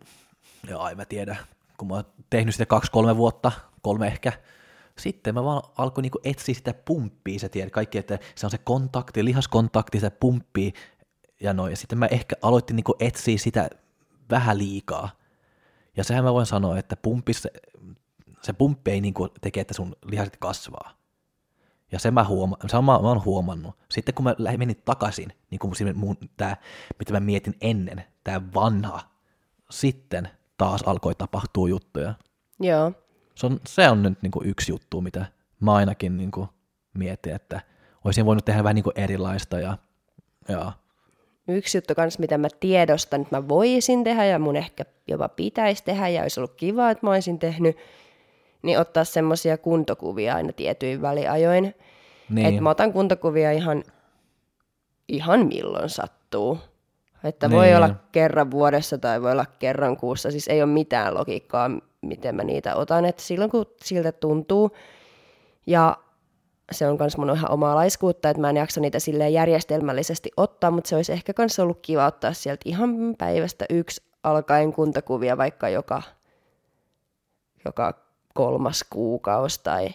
[0.69, 1.37] joo, en mä tiedä,
[1.77, 3.51] kun mä oon tehnyt sitä kaksi-kolme vuotta,
[3.81, 4.33] kolme ehkä,
[4.99, 8.51] sitten mä vaan alkoin niin kuin etsiä sitä pumppia, sä tiedät kaikki, että se on
[8.51, 10.73] se kontakti, lihaskontakti, se pumppii
[11.39, 11.71] ja noin.
[11.71, 13.69] Ja sitten mä ehkä aloitin niin kuin etsiä sitä
[14.29, 15.09] vähän liikaa.
[15.97, 17.49] Ja sehän mä voin sanoa, että pumppissa,
[18.41, 20.97] se pumppi ei niin kuin tekee, että sun lihakset kasvaa.
[21.91, 23.75] Ja se mä, huoma, se mä, mä oon huomannut.
[23.91, 26.57] Sitten kun mä menin takaisin, niin kuin mun, tää,
[26.99, 28.99] mitä mä mietin ennen, tämä vanha,
[29.69, 32.13] sitten taas alkoi tapahtua juttuja.
[32.59, 32.91] Joo.
[33.37, 35.25] Se on, se on nyt niin kuin yksi juttu, mitä
[35.59, 36.47] mä ainakin niin kuin
[36.93, 37.61] mietin, että
[38.05, 39.77] olisin voinut tehdä vähän niin kuin erilaista ja,
[40.47, 40.71] ja
[41.47, 45.83] Yksi juttu kanssa, mitä mä tiedostan, että mä voisin tehdä ja mun ehkä jopa pitäisi
[45.83, 47.77] tehdä ja olisi ollut kiva, että mä olisin tehnyt,
[48.61, 51.75] niin ottaa semmoisia kuntokuvia aina tietyin väliajoin.
[52.29, 52.47] niin.
[52.47, 53.83] Että mä otan kuntokuvia ihan,
[55.07, 56.59] ihan milloin sattuu.
[57.23, 57.77] Että voi Niin.
[57.77, 60.31] olla kerran vuodessa tai voi olla kerran kuussa.
[60.31, 61.71] Siis ei ole mitään logiikkaa,
[62.01, 63.05] miten mä niitä otan.
[63.05, 64.71] Että silloin kun siltä tuntuu.
[65.67, 65.97] Ja
[66.71, 70.71] se on myös mun ihan omaa laiskuutta, että mä en jaksa niitä silleen järjestelmällisesti ottaa,
[70.71, 75.69] mutta se olisi ehkä myös ollut kiva ottaa sieltä ihan päivästä yksi alkaen kuntakuvia vaikka
[75.69, 76.01] joka,
[77.65, 77.93] joka
[78.33, 79.89] kolmas kuukausi tai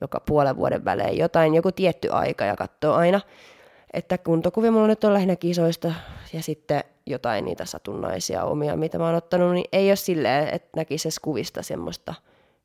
[0.00, 3.20] joka puolen vuoden välein jotain, joku tietty aika ja katsoo aina,
[3.94, 5.94] että kuntokuvia mulla nyt on lähinnä kisoista
[6.32, 10.68] ja sitten jotain niitä satunnaisia omia, mitä mä oon ottanut, niin ei ole silleen, että
[10.76, 12.14] näkisi edes kuvista semmoista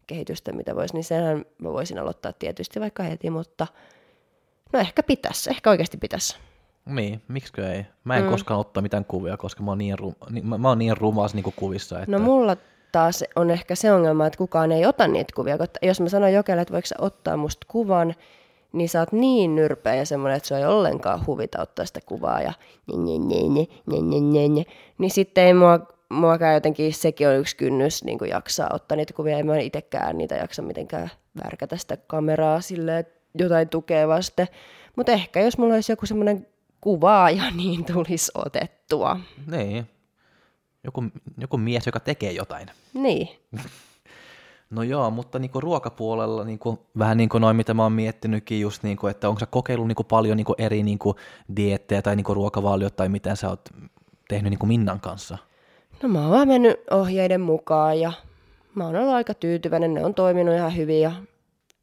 [0.07, 3.67] kehitystä, mitä voisi, niin senhän mä voisin aloittaa tietysti vaikka heti, mutta
[4.73, 6.37] no ehkä pitäisi, ehkä oikeasti pitäisi.
[6.85, 7.85] Niin, miksikö ei?
[8.03, 8.29] Mä en mm.
[8.29, 11.33] koskaan ottaa mitään kuvia, koska mä oon niin, rum, niin, mä, mä oon niin rumas
[11.33, 11.99] niin kuvissa.
[11.99, 12.11] Että...
[12.11, 12.57] No mulla
[12.91, 15.57] taas on ehkä se ongelma, että kukaan ei ota niitä kuvia.
[15.81, 18.15] Jos mä sanon jokelle, että voiko sä ottaa musta kuvan,
[18.73, 22.41] niin sä oot niin nyrpeä ja semmoinen, että se ei ollenkaan huvita ottaa sitä kuvaa
[22.41, 22.53] ja
[22.87, 24.63] nye, nye, nye, nye, nye, nye.
[24.97, 25.79] niin sitten ei mua,
[26.09, 29.59] mua käy jotenkin, sekin on yksi kynnys niin kuin jaksaa ottaa niitä kuvia, ei mä
[29.59, 31.09] itsekään niitä jaksa mitenkään
[31.43, 33.05] värkätä sitä kameraa silleen,
[33.35, 34.47] jotain tukea vasten.
[34.95, 36.47] Mutta ehkä jos mulla olisi joku semmoinen
[36.81, 39.19] kuvaaja, niin tulisi otettua.
[39.47, 39.89] Niin.
[40.83, 41.03] Joku,
[41.37, 42.67] joku mies, joka tekee jotain.
[42.93, 43.29] Niin.
[44.69, 48.83] No joo, mutta niinku ruokapuolella niinku, vähän niin kuin noin, mitä mä oon miettinytkin just,
[48.83, 51.15] niinku, että onko sä kokeillut niinku paljon niinku eri niinku
[51.55, 53.69] diettejä tai niinku ruokavaliot tai mitä sä oot
[54.27, 55.37] tehnyt niinku Minnan kanssa?
[56.03, 58.11] No mä oon vaan mennyt ohjeiden mukaan ja
[58.75, 61.11] mä oon ollut aika tyytyväinen, ne on toiminut ihan hyvin ja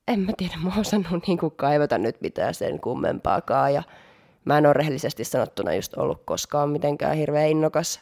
[0.08, 3.82] en mä tiedä, mä oon osannut niinku kaivata nyt mitään sen kummempaakaan ja
[4.44, 8.00] mä en ole rehellisesti sanottuna just ollut koskaan mitenkään hirveän innokas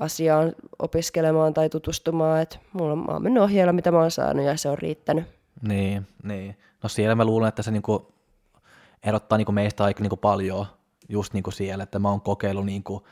[0.00, 2.42] asiaan opiskelemaan tai tutustumaan.
[2.42, 5.24] Et mulla, mä oon mennyt ohjeella, mitä mä oon saanut ja se on riittänyt.
[5.68, 6.56] Niin, niin.
[6.82, 8.12] No siellä mä luulen, että se niinku
[9.02, 10.66] erottaa niinku meistä aika niinku paljon
[11.08, 13.06] just niinku siellä, että mä oon kokeillut niinku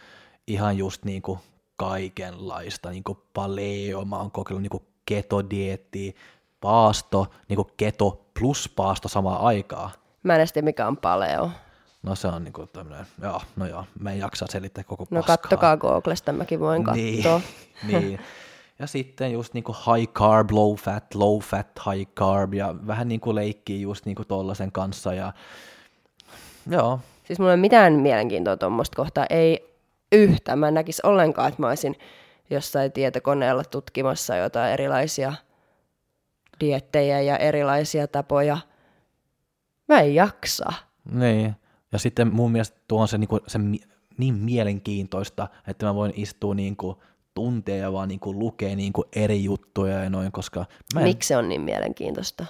[0.46, 1.38] ihan just niinku
[1.76, 6.12] kaikenlaista, niinku paleo, mä oon kokeillut niinku ketodiettiä,
[6.60, 9.90] paasto, niinku keto plus paasto samaan aikaan.
[10.22, 11.50] Mä en tiedä, mikä on paleo.
[12.02, 15.36] No se on niinku tämmönen, joo, no joo, mä en jaksa selittää koko No paskaa.
[15.36, 17.40] kattokaa Googlesta, mäkin voin niin, katsoa.
[17.86, 18.20] niin.
[18.78, 23.34] Ja sitten just niinku high carb, low fat, low fat, high carb ja vähän niinku
[23.34, 25.32] leikkii just niinku tollasen kanssa ja
[26.70, 27.00] joo.
[27.24, 29.76] Siis mulla ei ole mitään mielenkiintoa tuommoista kohtaa, ei
[30.12, 30.56] yhtä.
[30.56, 31.96] Mä en näkisi ollenkaan, että mä olisin
[32.50, 35.32] jossain tietokoneella tutkimassa jotain erilaisia
[36.60, 38.58] diettejä ja erilaisia tapoja.
[39.88, 40.72] Mä en jaksa.
[41.12, 41.56] Niin.
[41.92, 43.58] Ja sitten mun mielestä tuo on se, niin, kuin, se
[44.18, 46.96] niin mielenkiintoista, että mä voin istua niin kuin
[47.34, 50.64] tunteja ja vaan niin kuin lukea niin kuin eri juttuja ja noin, koska...
[50.94, 51.06] Mä en...
[51.06, 52.46] Miksi se on niin mielenkiintoista?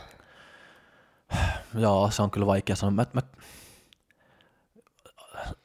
[1.75, 2.91] Joo, se on kyllä vaikea sanoa.
[2.91, 3.23] Mä, mä...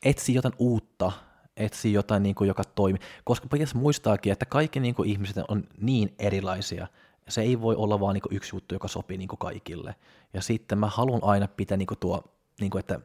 [0.06, 1.12] Etsi jotain uutta,
[1.58, 3.02] etsi jotain, niin kuin, joka toimii.
[3.24, 6.88] Koska pitäisi muistaakin, että kaikki niin kuin, ihmiset on niin erilaisia.
[7.28, 9.96] Se ei voi olla vaan niin kuin, yksi juttu, joka sopii niin kuin, kaikille.
[10.34, 12.24] Ja sitten mä haluan aina pitää niin kuin, tuo,
[12.60, 13.00] niin kuin, että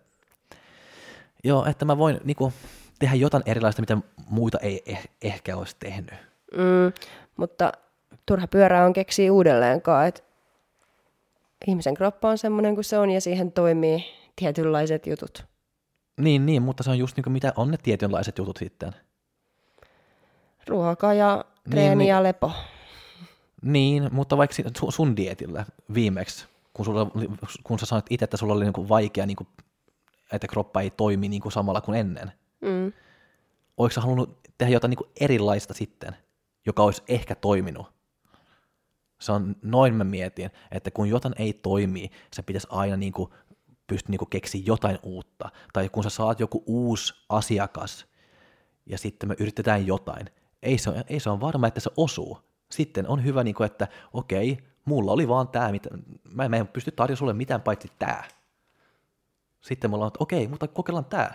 [1.45, 2.53] Joo, että mä voin niinku,
[2.99, 6.15] tehdä jotain erilaista, mitä muita ei eh- ehkä olisi tehnyt.
[6.53, 6.93] Mm,
[7.37, 7.73] mutta
[8.27, 10.23] turha pyörää on keksiä uudelleenkaan, että
[11.67, 14.05] ihmisen kroppa on semmoinen kuin se on ja siihen toimii
[14.37, 15.45] tietynlaiset jutut.
[16.21, 18.93] Niin, niin mutta se on just niin kuin, mitä on ne tietynlaiset jutut sitten.
[20.67, 22.53] Ruoka ja niin, treeni niin, ja lepo.
[23.63, 24.57] Niin, mutta vaikka
[24.89, 27.11] sun dietillä viimeksi, kun, sulla,
[27.65, 29.49] kun sä sanoit itse, että sulla oli niin kuin vaikea niin kuin
[30.33, 32.33] että kroppa ei toimi niin kuin samalla kuin ennen.
[32.61, 32.93] Mm.
[33.77, 36.17] Oletko sä halunnut tehdä jotain niin kuin erilaista sitten,
[36.67, 37.87] joka olisi ehkä toiminut?
[39.21, 43.31] Se on, noin mä mietin, että kun jotain ei toimi, se pitäisi aina niin kuin
[43.87, 45.51] pystyä niin keksiä jotain uutta.
[45.73, 48.07] Tai kun sä saat joku uusi asiakas,
[48.87, 50.27] ja sitten me yritetään jotain,
[50.63, 52.39] ei se, ole, ei se ole varma, että se osuu.
[52.71, 55.91] Sitten on hyvä, niin kuin, että okei, mulla oli vaan tämä, mitä,
[56.35, 58.25] mä en pysty tarjoamaan sulle mitään paitsi tämä
[59.61, 61.31] sitten me ollaan, että okei, mutta kokeillaan tämä.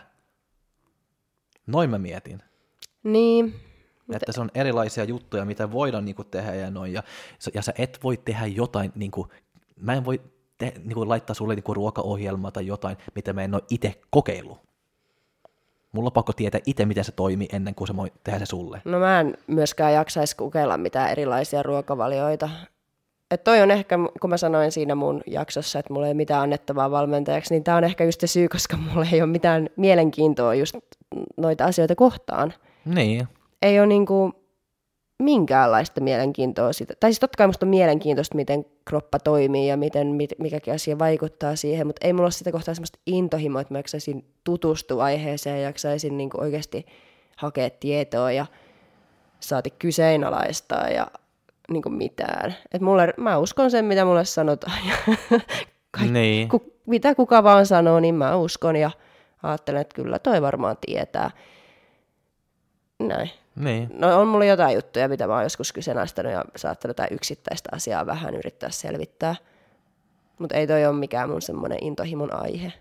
[1.67, 2.43] Noin mä mietin.
[3.03, 3.55] Niin.
[4.13, 6.93] Että se on erilaisia juttuja, mitä voidaan niin kuin, tehdä ja noin.
[6.93, 7.03] Ja,
[7.53, 9.29] ja sä et voi tehdä jotain, niin kuin,
[9.79, 10.21] mä en voi
[10.57, 14.01] te, niin kuin, laittaa sulle niin kuin, ruokaohjelmaa tai jotain, mitä mä en ole itse
[14.09, 14.65] kokeillut.
[15.91, 18.81] Mulla on pakko tietää itse, miten se toimii ennen kuin se voi tehdä se sulle.
[18.85, 22.49] No mä en myöskään jaksaisi kokeilla mitään erilaisia ruokavalioita.
[23.35, 26.41] Et toi on ehkä, kun mä sanoin siinä mun jaksossa, että mulla ei ole mitään
[26.41, 30.55] annettavaa valmentajaksi, niin tämä on ehkä just se syy, koska mulla ei ole mitään mielenkiintoa
[30.55, 30.75] just
[31.37, 32.53] noita asioita kohtaan.
[32.85, 33.27] Niin.
[33.61, 34.31] Ei ole niinku
[35.23, 36.93] minkäänlaista mielenkiintoa sitä.
[36.99, 40.07] Tai siis totta kai musta on mielenkiintoista, miten kroppa toimii ja miten
[40.39, 44.25] mikäkin asia vaikuttaa siihen, mutta ei mulla ole sitä kohtaa semmoista intohimoa, että mä jaksaisin
[44.43, 46.85] tutustua aiheeseen ja jaksaisin niinku oikeasti
[47.37, 48.45] hakea tietoa ja
[49.39, 51.07] saati kyseenalaistaa ja
[51.71, 52.55] niin kuin mitään.
[52.73, 54.77] Et mulle, mä uskon sen, mitä mulle sanotaan.
[55.97, 56.49] Ja kaik, niin.
[56.49, 58.91] ku, mitä kuka vaan sanoo, niin mä uskon ja
[59.43, 61.31] ajattelen, että kyllä toi varmaan tietää.
[62.99, 63.31] Näin.
[63.55, 63.89] Niin.
[63.93, 68.05] No on mulla jotain juttuja, mitä mä oon joskus kyseenalaistanut ja saattanut jotain yksittäistä asiaa
[68.05, 69.35] vähän yrittää selvittää.
[70.39, 72.73] Mutta ei toi ole mikään mun semmoinen intohimon aihe.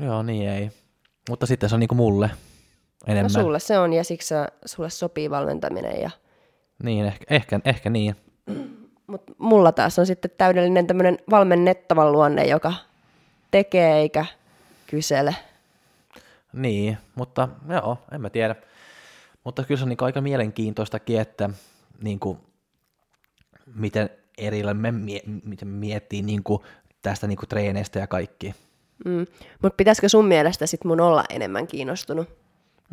[0.00, 0.70] Joo, niin ei.
[1.30, 2.30] Mutta sitten se on niinku mulle
[3.06, 3.32] enemmän.
[3.32, 4.34] No sulle se on ja siksi
[4.66, 6.00] sulle sopii valmentaminen.
[6.00, 6.10] Ja...
[6.82, 8.16] Niin, ehkä, ehkä, ehkä niin.
[9.06, 12.74] Mutta mulla taas on sitten täydellinen tämmöinen valmennettavan luonne, joka
[13.50, 14.26] tekee eikä
[14.86, 15.36] kysele.
[16.52, 18.56] Niin, mutta joo, en mä tiedä.
[19.44, 21.50] Mutta kyllä se on niin aika mielenkiintoistakin, että
[22.02, 22.38] niin kuin,
[23.74, 26.62] miten erillä me mie- miten miettii niin kuin,
[27.02, 28.54] tästä niin kuin, treeneistä ja kaikki.
[29.04, 29.26] Mm.
[29.62, 32.43] Mutta pitäisikö sun mielestä sit mun olla enemmän kiinnostunut?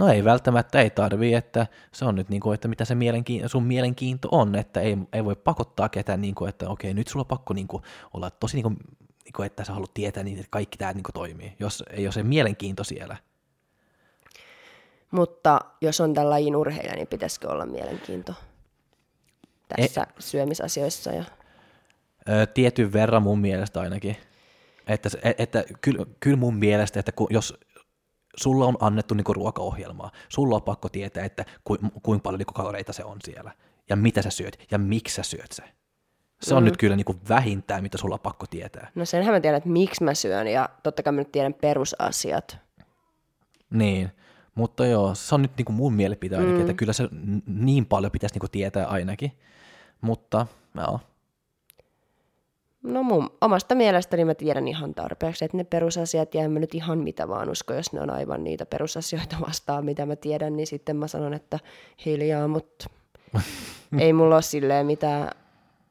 [0.01, 3.49] No ei välttämättä, ei tarvii, että se on nyt niin kuin, että mitä se mielenkiinto,
[3.49, 7.23] sun mielenkiinto on, että ei, ei voi pakottaa ketään, niin kuin, että okei, nyt sulla
[7.23, 7.83] on pakko niin kuin,
[8.13, 8.77] olla tosi, niin kuin,
[9.23, 12.05] niin kuin, että sä haluat tietää, niin, että kaikki tämä niin kuin, toimii, jos ei
[12.05, 13.17] ole se mielenkiinto siellä.
[15.11, 18.33] Mutta jos on tämän lajin urheilija, niin pitäisikö olla mielenkiinto
[19.67, 21.11] tässä e- syömisasioissa?
[21.11, 21.23] Ja...
[22.29, 24.17] Ö, tietyn verran mun mielestä ainakin.
[24.87, 27.59] Että, se- et- että kyllä, kyllä mun mielestä, että kun, jos
[28.37, 32.93] sulla on annettu niinku ruokaohjelmaa, sulla on pakko tietää, että ku, kuinka paljon niinku kaloreita
[32.93, 33.51] se on siellä,
[33.89, 35.63] ja mitä sä syöt, ja miksi sä syöt se.
[36.41, 36.65] Se on Mm.
[36.65, 38.91] nyt kyllä niinku vähintään, mitä sulla on pakko tietää.
[38.95, 42.57] No senhän mä tiedän, että miksi mä syön ja totta kai mä nyt tiedän perusasiat.
[43.69, 44.11] Niin,
[44.55, 46.61] mutta joo, se on nyt niinku mun mielipide ainakin, mm.
[46.61, 47.09] että kyllä se
[47.45, 49.31] niin paljon pitäisi niinku tietää ainakin.
[50.01, 50.99] Mutta joo,
[52.83, 56.75] No mun omasta mielestäni mä tiedän ihan tarpeeksi, että ne perusasiat ja en mä nyt
[56.75, 60.67] ihan mitä vaan usko, jos ne on aivan niitä perusasioita vastaan, mitä mä tiedän, niin
[60.67, 61.59] sitten mä sanon, että
[62.05, 62.89] hiljaa, mutta
[63.99, 65.29] ei mulla ole silleen mitään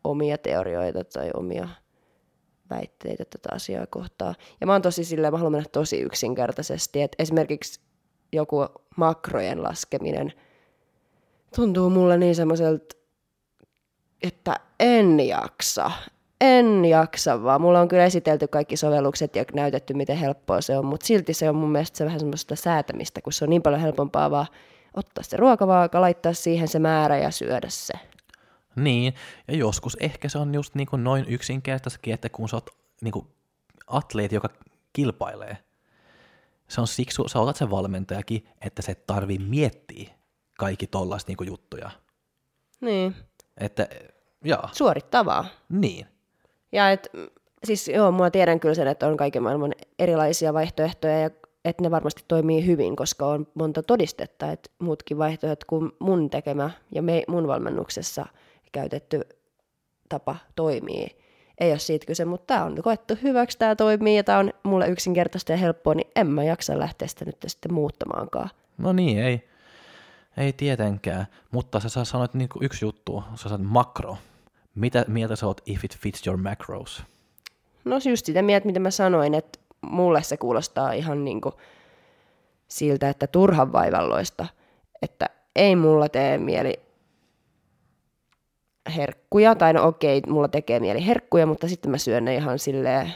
[0.05, 1.68] omia teorioita tai omia
[2.70, 4.35] väitteitä tätä asiaa kohtaan.
[4.61, 7.81] Ja mä oon tosi silleen, mä haluan mennä tosi yksinkertaisesti, että esimerkiksi
[8.33, 10.33] joku makrojen laskeminen
[11.57, 12.96] tuntuu mulle niin semmoiselta,
[14.22, 15.90] että en jaksa.
[16.40, 17.61] En jaksa vaan.
[17.61, 21.48] Mulla on kyllä esitelty kaikki sovellukset ja näytetty, miten helppoa se on, mutta silti se
[21.48, 24.46] on mun mielestä se vähän semmoista säätämistä, kun se on niin paljon helpompaa vaan
[24.94, 27.94] ottaa se ruokavaaka, laittaa siihen se määrä ja syödä se.
[28.76, 29.14] Niin,
[29.48, 32.70] ja joskus ehkä se on just niin kuin noin yksinkertaisesti, että kun sä oot
[33.03, 33.26] niin kuin
[33.87, 34.48] atleeti, joka
[34.92, 35.57] kilpailee,
[36.68, 40.11] se on siksi, sä otat sen valmentajakin, että se tarvii miettiä
[40.59, 41.90] kaikki tollaista niin juttuja.
[42.81, 43.16] Niin,
[43.59, 43.88] Että,
[44.44, 45.44] joo, suorittaa vaan.
[45.68, 46.07] niin.
[46.72, 47.11] Ja et,
[47.64, 51.30] siis joo, mua tiedän kyllä sen, että on kaiken maailman erilaisia vaihtoehtoja ja
[51.64, 56.70] että ne varmasti toimii hyvin, koska on monta todistetta, että muutkin vaihtoehdot kuin mun tekemä
[56.94, 58.26] ja me, mun valmennuksessa
[58.72, 59.20] käytetty
[60.09, 61.20] tapa toimii.
[61.61, 64.88] Ei ole siitä kyse, mutta tämä on koettu hyväksi, tämä toimii ja tämä on mulle
[64.88, 68.50] yksinkertaista ja helppoa, niin en mä jaksa lähteä sitä nyt sitten muuttamaankaan.
[68.78, 69.48] No niin, ei,
[70.37, 71.26] ei tietenkään.
[71.50, 74.16] Mutta sä, sanoit niin yksi juttu, sä sanoit makro.
[74.74, 77.02] Mitä mieltä sä oot if it fits your macros?
[77.85, 81.54] No just sitä mieltä, mitä mä sanoin, että mulle se kuulostaa ihan niin kuin
[82.68, 84.46] siltä, että turhan vaivalloista,
[85.02, 86.80] että ei mulla tee mieli
[88.96, 93.12] herkkuja, tai no okei, mulla tekee mieli herkkuja, mutta sitten mä syön ne ihan silleen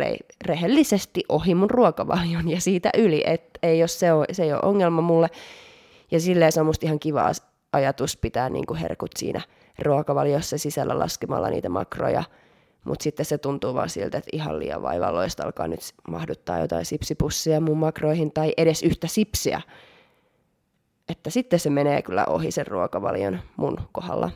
[0.00, 4.52] re- rehellisesti ohi mun ruokavalion ja siitä yli, että ei jos se, on, se ei
[4.52, 5.28] ole ongelma mulle.
[6.10, 7.30] Ja silleen se on musta ihan kiva
[7.72, 9.40] ajatus pitää niinku herkut siinä
[9.82, 12.24] ruokavaliossa sisällä laskemalla niitä makroja,
[12.84, 17.60] mutta sitten se tuntuu vaan siltä, että ihan liian vaivalloista alkaa nyt mahduttaa jotain sipsipussia
[17.60, 19.60] mun makroihin tai edes yhtä sipsiä.
[21.08, 24.30] Että sitten se menee kyllä ohi sen ruokavalion mun kohdalla.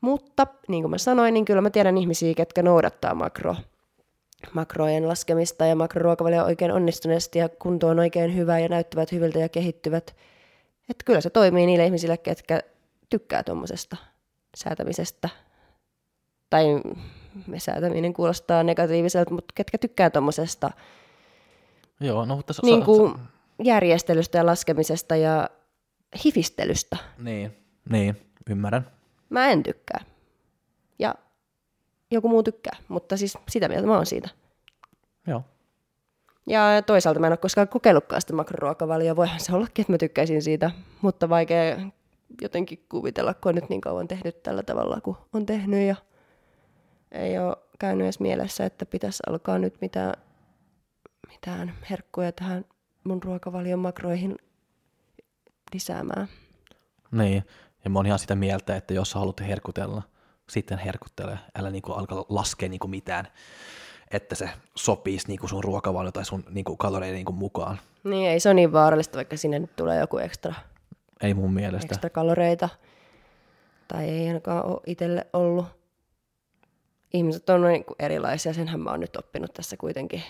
[0.00, 3.56] Mutta niin kuin mä sanoin, niin kyllä mä tiedän ihmisiä, ketkä noudattaa makro,
[4.52, 9.48] makrojen laskemista ja makroruokavalio oikein onnistuneesti ja kunto on oikein hyvä ja näyttävät hyviltä ja
[9.48, 10.16] kehittyvät.
[10.90, 12.60] Että kyllä se toimii niille ihmisille, ketkä
[13.10, 13.96] tykkää tuommoisesta
[14.56, 15.28] säätämisestä.
[16.50, 16.64] Tai
[17.46, 20.70] me säätäminen kuulostaa negatiiviselta, mutta ketkä tykkää tuommoisesta
[22.00, 22.52] Joo, no mutta...
[22.62, 23.14] Niin kuin
[23.62, 25.50] järjestelystä ja laskemisesta ja
[26.24, 26.96] hifistelystä.
[27.18, 27.56] niin,
[27.90, 28.16] niin,
[28.50, 28.90] ymmärrän.
[29.30, 30.04] Mä en tykkää.
[30.98, 31.14] Ja
[32.10, 34.28] joku muu tykkää, mutta siis sitä mieltä mä oon siitä.
[35.26, 35.44] Joo.
[36.46, 39.16] Ja toisaalta mä en ole koskaan kokeillutkaan sitä makroruokavalioa.
[39.16, 40.70] Voihan se ollakin, että mä tykkäisin siitä,
[41.02, 41.76] mutta vaikea
[42.40, 45.88] jotenkin kuvitella, kun on nyt niin kauan tehnyt tällä tavalla, kuin on tehnyt.
[45.88, 45.96] Ja
[47.12, 50.14] ei ole käynyt edes mielessä, että pitäisi alkaa nyt mitään,
[51.28, 52.64] mitään herkkuja tähän
[53.04, 54.36] mun ruokavalion makroihin
[55.74, 56.28] lisäämään.
[57.12, 57.44] Niin,
[57.84, 60.02] ja mä oon ihan sitä mieltä, että jos sä haluat herkutella,
[60.48, 61.38] sitten herkuttele.
[61.58, 63.28] Älä niinku alkaa laskea niinku mitään,
[64.10, 67.78] että se sopisi niinku sun ruokavalio tai sun niinku kaloreiden niinku mukaan.
[68.04, 70.54] Niin ei se ole niin vaarallista, vaikka sinne nyt tulee joku ekstra,
[71.22, 71.94] Ei mun mielestä.
[71.94, 72.68] ekstra kaloreita.
[73.88, 75.66] Tai ei ainakaan ole itselle ollut.
[77.14, 80.22] ihmiset on niin kuin erilaisia, senhän mä oon nyt oppinut tässä kuitenkin.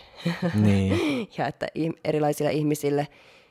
[0.54, 1.66] Niin, ja että
[2.04, 3.08] erilaisille ihmisille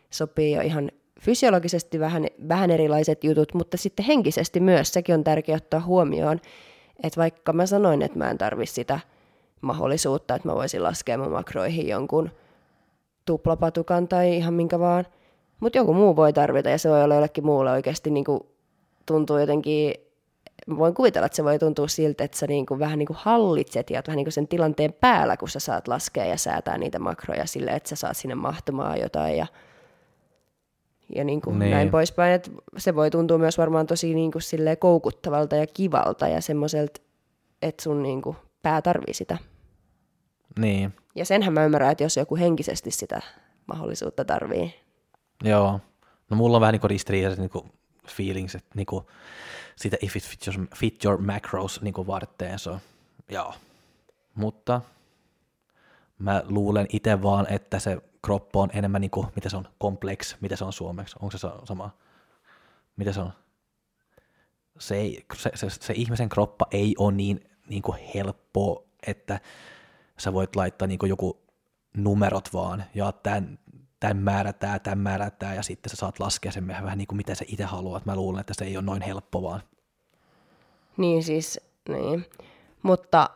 [0.09, 5.57] sopii jo ihan fysiologisesti vähän, vähän erilaiset jutut, mutta sitten henkisesti myös, sekin on tärkeää
[5.57, 6.39] ottaa huomioon,
[7.03, 8.99] että vaikka mä sanoin, että mä en tarvi sitä
[9.61, 12.31] mahdollisuutta, että mä voisin laskea mun makroihin jonkun
[13.25, 15.05] tuplapatukan tai ihan minkä vaan,
[15.61, 18.39] mutta joku muu voi tarvita ja se voi olla jollekin muulle oikeasti niin kuin
[19.05, 19.93] tuntuu jotenkin,
[20.77, 23.89] voin kuvitella, että se voi tuntua siltä, että sä niin kuin vähän niin kuin hallitset
[23.89, 26.99] ja oot vähän niin kuin sen tilanteen päällä, kun sä saat laskea ja säätää niitä
[26.99, 29.47] makroja silleen, että sä saat sinne mahtumaan jotain ja,
[31.15, 31.71] ja niin kuin Niin.
[31.71, 32.33] näin poispäin.
[32.33, 37.01] Et se voi tuntua myös varmaan tosi niin kuin silleen koukuttavalta ja kivalta ja semmoiselta,
[37.61, 39.37] että sun niin kuin pää tarvii sitä.
[40.59, 43.21] niin, Ja senhän mä ymmärrän, että jos joku henkisesti sitä
[43.67, 44.73] mahdollisuutta tarvii.
[45.43, 45.79] Joo.
[46.29, 47.71] No mulla on vähän niin ristiriitaiset niin
[48.07, 49.05] feelings, että niin kuin,
[49.75, 52.79] sitä if it fit your, fit your macros niin varteen, so,
[53.29, 53.53] joo.
[54.35, 54.81] Mutta
[56.19, 60.37] mä luulen itse vaan, että se kroppa on enemmän niin kuin, mitä se on, kompleks,
[60.41, 61.89] mitä se on suomeksi, onko se sa- sama?
[62.95, 63.33] Mitä se on?
[64.79, 69.39] Se, ei, se, se, se ihmisen kroppa ei ole niin, niin kuin helppo, että
[70.17, 71.41] sä voit laittaa niin kuin joku
[71.97, 73.59] numerot vaan, ja tämän,
[74.01, 77.45] tämän määrätään, tämän määrätään, ja sitten sä saat laskea sen vähän niin kuin mitä sä
[77.47, 78.05] itse haluat.
[78.05, 79.61] Mä luulen, että se ei ole noin helppo vaan.
[80.97, 81.59] Niin siis,
[81.89, 82.25] niin.
[82.83, 83.29] Mutta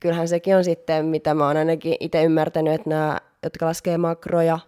[0.00, 4.58] kyllähän sekin on sitten, mitä mä oon ainakin itse ymmärtänyt, että nämä, jotka laskee makroja,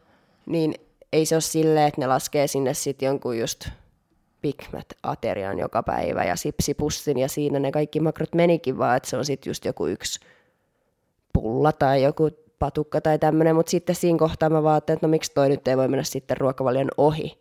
[0.46, 0.74] niin
[1.12, 3.68] ei se ole silleen, että ne laskee sinne sitten jonkun just
[4.42, 9.16] Big Mac-aterian joka päivä ja sipsipussin ja siinä ne kaikki makrot menikin, vaan että se
[9.16, 10.20] on sitten just joku yksi
[11.32, 12.30] pulla tai joku
[12.62, 15.76] patukka tai tämmöinen, mutta sitten siinä kohtaa mä vaan että no miksi toi nyt ei
[15.76, 17.38] voi mennä sitten ruokavalion ohi.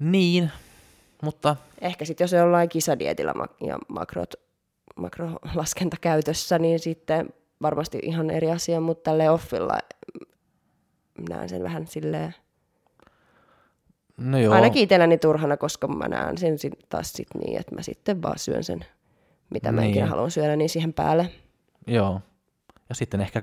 [0.00, 0.50] Niin,
[1.22, 4.34] mutta Ehkä sitten jos jollain kisadietillä mak- ja makrot,
[4.96, 7.28] makrolaskenta käytössä, niin sitten
[7.62, 9.78] varmasti ihan eri asia, mutta tälle offilla
[11.28, 12.34] näen sen vähän silleen,
[14.16, 14.54] no joo.
[14.54, 18.38] ainakin itselläni turhana, koska mä näen sen sit taas sit niin, että mä sitten vaan
[18.38, 18.84] syön sen,
[19.50, 19.90] mitä mä Niin.
[19.90, 21.30] ikinä haluan syödä, niin siihen päälle.
[21.86, 22.20] Joo.
[22.92, 23.42] Ja sitten ehkä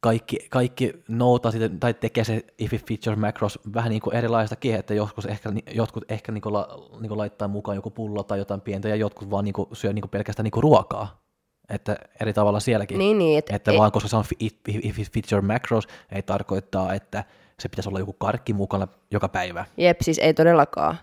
[0.00, 4.74] kaikki, kaikki noutaa sitten, tai tekee se if it features macros vähän niin kuin erilaistakin,
[4.74, 8.38] että joskus ehkä, jotkut ehkä niin kuin la, niin kuin laittaa mukaan joku pullo tai
[8.38, 11.20] jotain pientä, ja jotkut vaan niin kuin syö niin kuin pelkästään niin kuin ruokaa.
[11.68, 12.98] Että eri tavalla sielläkin.
[12.98, 16.22] Niin, niin, et, että ei- vaan koska se on if, if it features macros, ei
[16.22, 17.24] tarkoittaa, että
[17.60, 19.64] se pitäisi olla joku karkki mukana joka päivä.
[19.76, 20.96] Jep, siis ei todellakaan.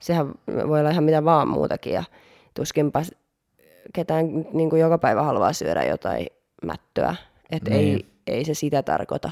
[0.00, 0.34] Sehän
[0.68, 2.04] voi olla ihan mitä vaan muutakin ja
[2.54, 3.02] tuskinpa
[3.92, 6.26] ketään niin kuin joka päivä haluaa syödä jotain
[6.64, 7.16] mättöä.
[7.50, 7.94] Että Niin.
[8.26, 9.30] ei, ei se sitä tarkoita.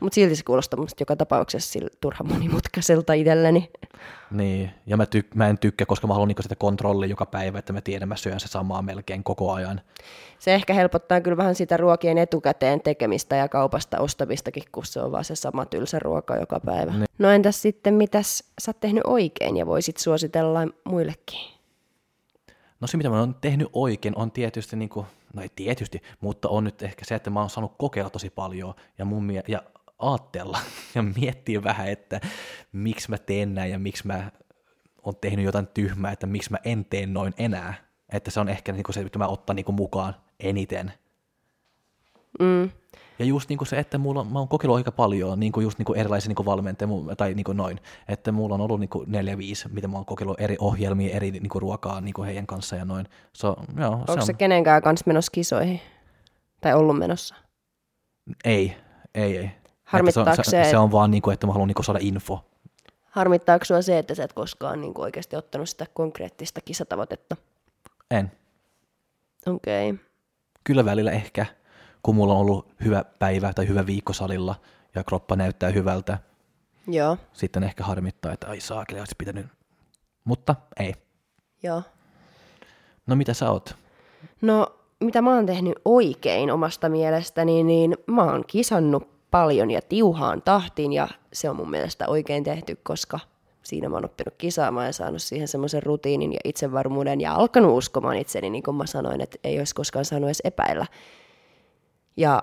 [0.00, 3.70] Mutta silti se kuulostaa musta joka tapauksessa sillä turhan monimutkaiselta itselleni.
[4.30, 7.58] Niin, ja mä, tyk- mä en tykkää, koska mä haluan niinku sitä kontrollia joka päivä,
[7.58, 9.80] että mä tiedän, mä syön se samaa melkein koko ajan.
[10.38, 15.12] Se ehkä helpottaa kyllä vähän sitä ruokien etukäteen tekemistä ja kaupasta ostamistakin, kun se on
[15.12, 16.92] vaan se sama tylsä ruoka joka päivä.
[16.92, 17.04] Niin.
[17.18, 21.40] No entäs sitten, mitäs sä oot tehnyt oikein ja voisit suositella muillekin?
[22.80, 26.48] No se, mitä mä oon tehnyt oikein, on tietysti, niin kuin, no ei tietysti, mutta
[26.48, 29.62] on nyt ehkä se, että mä oon saanut kokeilla tosi paljon ja, mun mie- ja
[29.98, 30.58] aatella
[30.94, 32.20] ja miettiä vähän, että
[32.72, 34.30] miksi mä teen näin ja miksi mä
[35.02, 37.74] oon tehnyt jotain tyhmää, että miksi mä en tee noin enää.
[38.12, 40.92] Että se on ehkä niin se, mitä mä ottan niin mukaan eniten.
[42.40, 42.70] Mm.
[43.18, 45.78] Ja just niin kuin se, että mulla, mä oon kokeillut aika paljon niin kuin just
[45.78, 48.90] niin kuin erilaisia niin kuin valmentajia tai niin kuin noin, että mulla on ollut niin
[48.90, 52.26] kuin neljä, viisi, mitä mä oon kokeillut eri ohjelmia, eri niin kuin ruokaa niin kuin
[52.26, 53.08] heidän kanssa ja noin.
[53.32, 55.80] So, joo, se Onko on, se kenenkään kanssa menossa kisoihin?
[56.60, 57.34] Tai ollut menossa?
[58.44, 58.76] ei,
[59.14, 59.50] ei, ei.
[59.84, 61.84] Harmittaako se, on, se, se, se on vaan niin kuin, että mä haluan niin kuin
[61.84, 62.44] saada info.
[63.10, 67.36] harmittaako sua se, että sä et koskaan niin kuin oikeasti ottanut sitä konkreettista kisatavoitetta?
[68.10, 68.32] En.
[69.46, 69.90] Okei.
[69.90, 70.04] Okay.
[70.64, 71.46] Kyllä välillä ehkä,
[72.02, 74.54] kun mulla on ollut hyvä päivä tai hyvä viikko salilla
[74.94, 76.18] ja kroppa näyttää hyvältä,
[76.86, 79.46] Joo, sitten ehkä harmittaa, että ai saakeli, olisi pitänyt.
[80.24, 80.94] Mutta ei.
[81.62, 81.82] joo.
[83.06, 83.76] No mitä sä oot?
[84.40, 84.66] No,
[85.00, 90.92] mitä mä oon tehnyt oikein omasta mielestäni, niin mä oon kisannut paljon ja tiuhaan tahtiin
[90.92, 93.20] ja se on mun mielestä oikein tehty, koska
[93.62, 98.16] siinä mä oon oppinut kisaamaan ja saanut siihen semmoisen rutiinin ja itsevarmuuden ja alkanut uskomaan
[98.16, 100.86] itseni, niin kuin mä sanoin, että ei olisi koskaan saanut edes epäillä.
[102.16, 102.42] Ja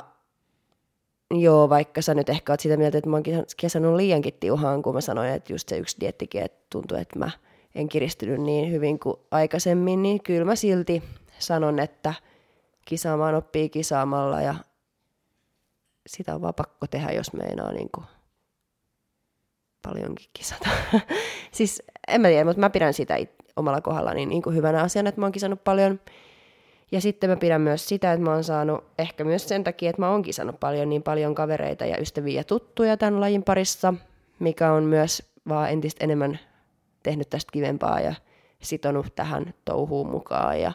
[1.31, 3.23] joo, vaikka sä nyt ehkä oot sitä mieltä, että mä oon
[3.57, 7.31] kisannut liiankin tiuhaan, kun mä sanoin, että just se yksi diettikin, että tuntuu, että mä
[7.75, 11.03] en kiristynyt niin hyvin kuin aikaisemmin, niin kyllä mä silti
[11.39, 12.13] sanon, että
[12.85, 14.55] kisaamaan oppii kisaamalla ja
[16.07, 18.05] sitä on vaan pakko tehdä, jos meinaa niin kuin
[19.81, 20.69] paljonkin kisata.
[21.51, 25.09] siis en mä tiedä, mutta mä pidän sitä it- omalla kohdallani niin kuin hyvänä asiana,
[25.09, 25.99] että mä oon kisannut paljon.
[26.91, 30.01] Ja sitten mä pidän myös sitä, että mä oon saanut, ehkä myös sen takia, että
[30.01, 33.93] mä oonkin saanut paljon niin paljon kavereita ja ystäviä ja tuttuja tämän lajin parissa,
[34.39, 36.39] mikä on myös vaan entistä enemmän
[37.03, 38.13] tehnyt tästä kivempaa ja
[38.61, 40.71] sitonut tähän touhuun mukaan ja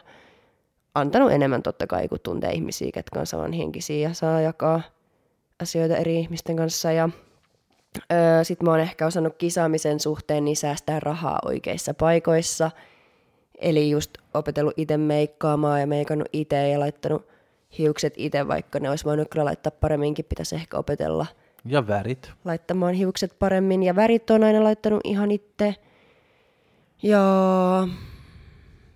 [0.95, 4.81] antanut enemmän totta kai, kun tuntee ihmisiä, ketkä on samanhenkisiä ja saa jakaa
[5.61, 6.91] asioita eri ihmisten kanssa.
[6.91, 7.09] Ja
[8.13, 12.71] öö, sitten mä oon ehkä osannut kisaamisen suhteen niin säästää rahaa oikeissa paikoissa.
[13.59, 17.27] Eli just opetellut itse meikkaamaan ja meikannut itse ja laittanut
[17.77, 21.25] hiukset itse, vaikka ne olisi voinut kyllä laittaa paremminkin, pitäisi ehkä opetella
[21.65, 22.31] Ja värit.
[22.45, 23.83] laittamaan hiukset paremmin.
[23.83, 25.75] Ja värit on aina laittanut ihan itse.
[27.03, 27.21] Ja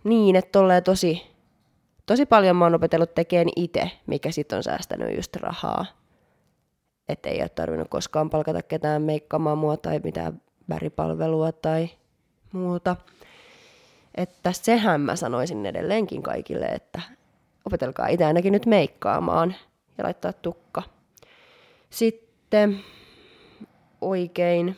[0.04, 1.22] niin, että tolleen tosi,
[2.06, 5.86] tosi paljon mä oon opetellut tekemään itse, mikä sit on säästänyt just rahaa.
[7.10, 11.90] Että ei ole tarvinnut koskaan palkata ketään meikkaamaan mua tai mitään väripalvelua tai
[12.52, 12.96] muuta.
[14.16, 17.02] Että sehän mä sanoisin edelleenkin kaikille, että
[17.66, 19.56] opetelkaa itse ainakin nyt meikkaamaan
[19.98, 20.84] ja laittaa tukka.
[21.90, 22.80] Sitten
[24.02, 24.76] oikein,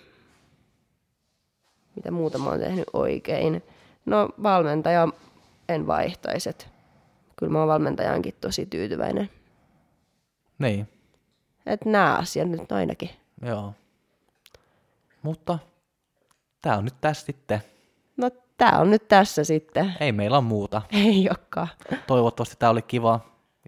[1.95, 3.63] mitä muuta mä oon tehnyt oikein.
[4.05, 5.07] No valmentaja
[5.69, 6.65] en vaihtaisi, että
[7.35, 9.29] kyllä mä oon valmentajaankin tosi tyytyväinen.
[10.59, 10.87] Niin,
[11.65, 13.09] Että nämä asiat nyt ainakin.
[13.45, 13.73] joo.
[15.21, 15.59] Mutta
[16.61, 17.61] tämä on nyt tässä sitten.
[18.17, 18.29] No
[18.61, 19.93] tää on nyt tässä sitten.
[19.99, 20.81] Ei meillä on muuta.
[20.91, 21.67] Ei olekaan.
[22.07, 23.19] Toivottavasti tämä oli kiva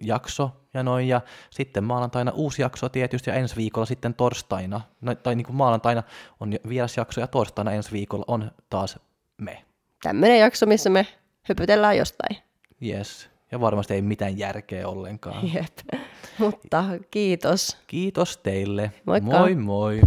[0.02, 1.08] jakso ja noin.
[1.08, 1.20] Ja
[1.50, 4.80] sitten maanantaina uusi jakso tietysti ja ensi viikolla sitten torstaina.
[5.00, 6.02] No, tai niin kuin maanantaina
[6.40, 8.98] on jo vierasjakso ja torstaina ensi viikolla on taas
[9.38, 9.64] me.
[10.02, 11.06] Tämmöinen jakso, missä me
[11.48, 12.36] hypytellään jostain.
[12.82, 13.30] Yes.
[13.52, 15.54] Ja varmasti ei mitään järkeä ollenkaan.
[15.54, 16.00] Jep.
[16.38, 17.78] Mutta kiitos.
[17.86, 18.92] Kiitos teille.
[19.06, 19.38] Moikka.
[19.38, 20.00] Moi moi.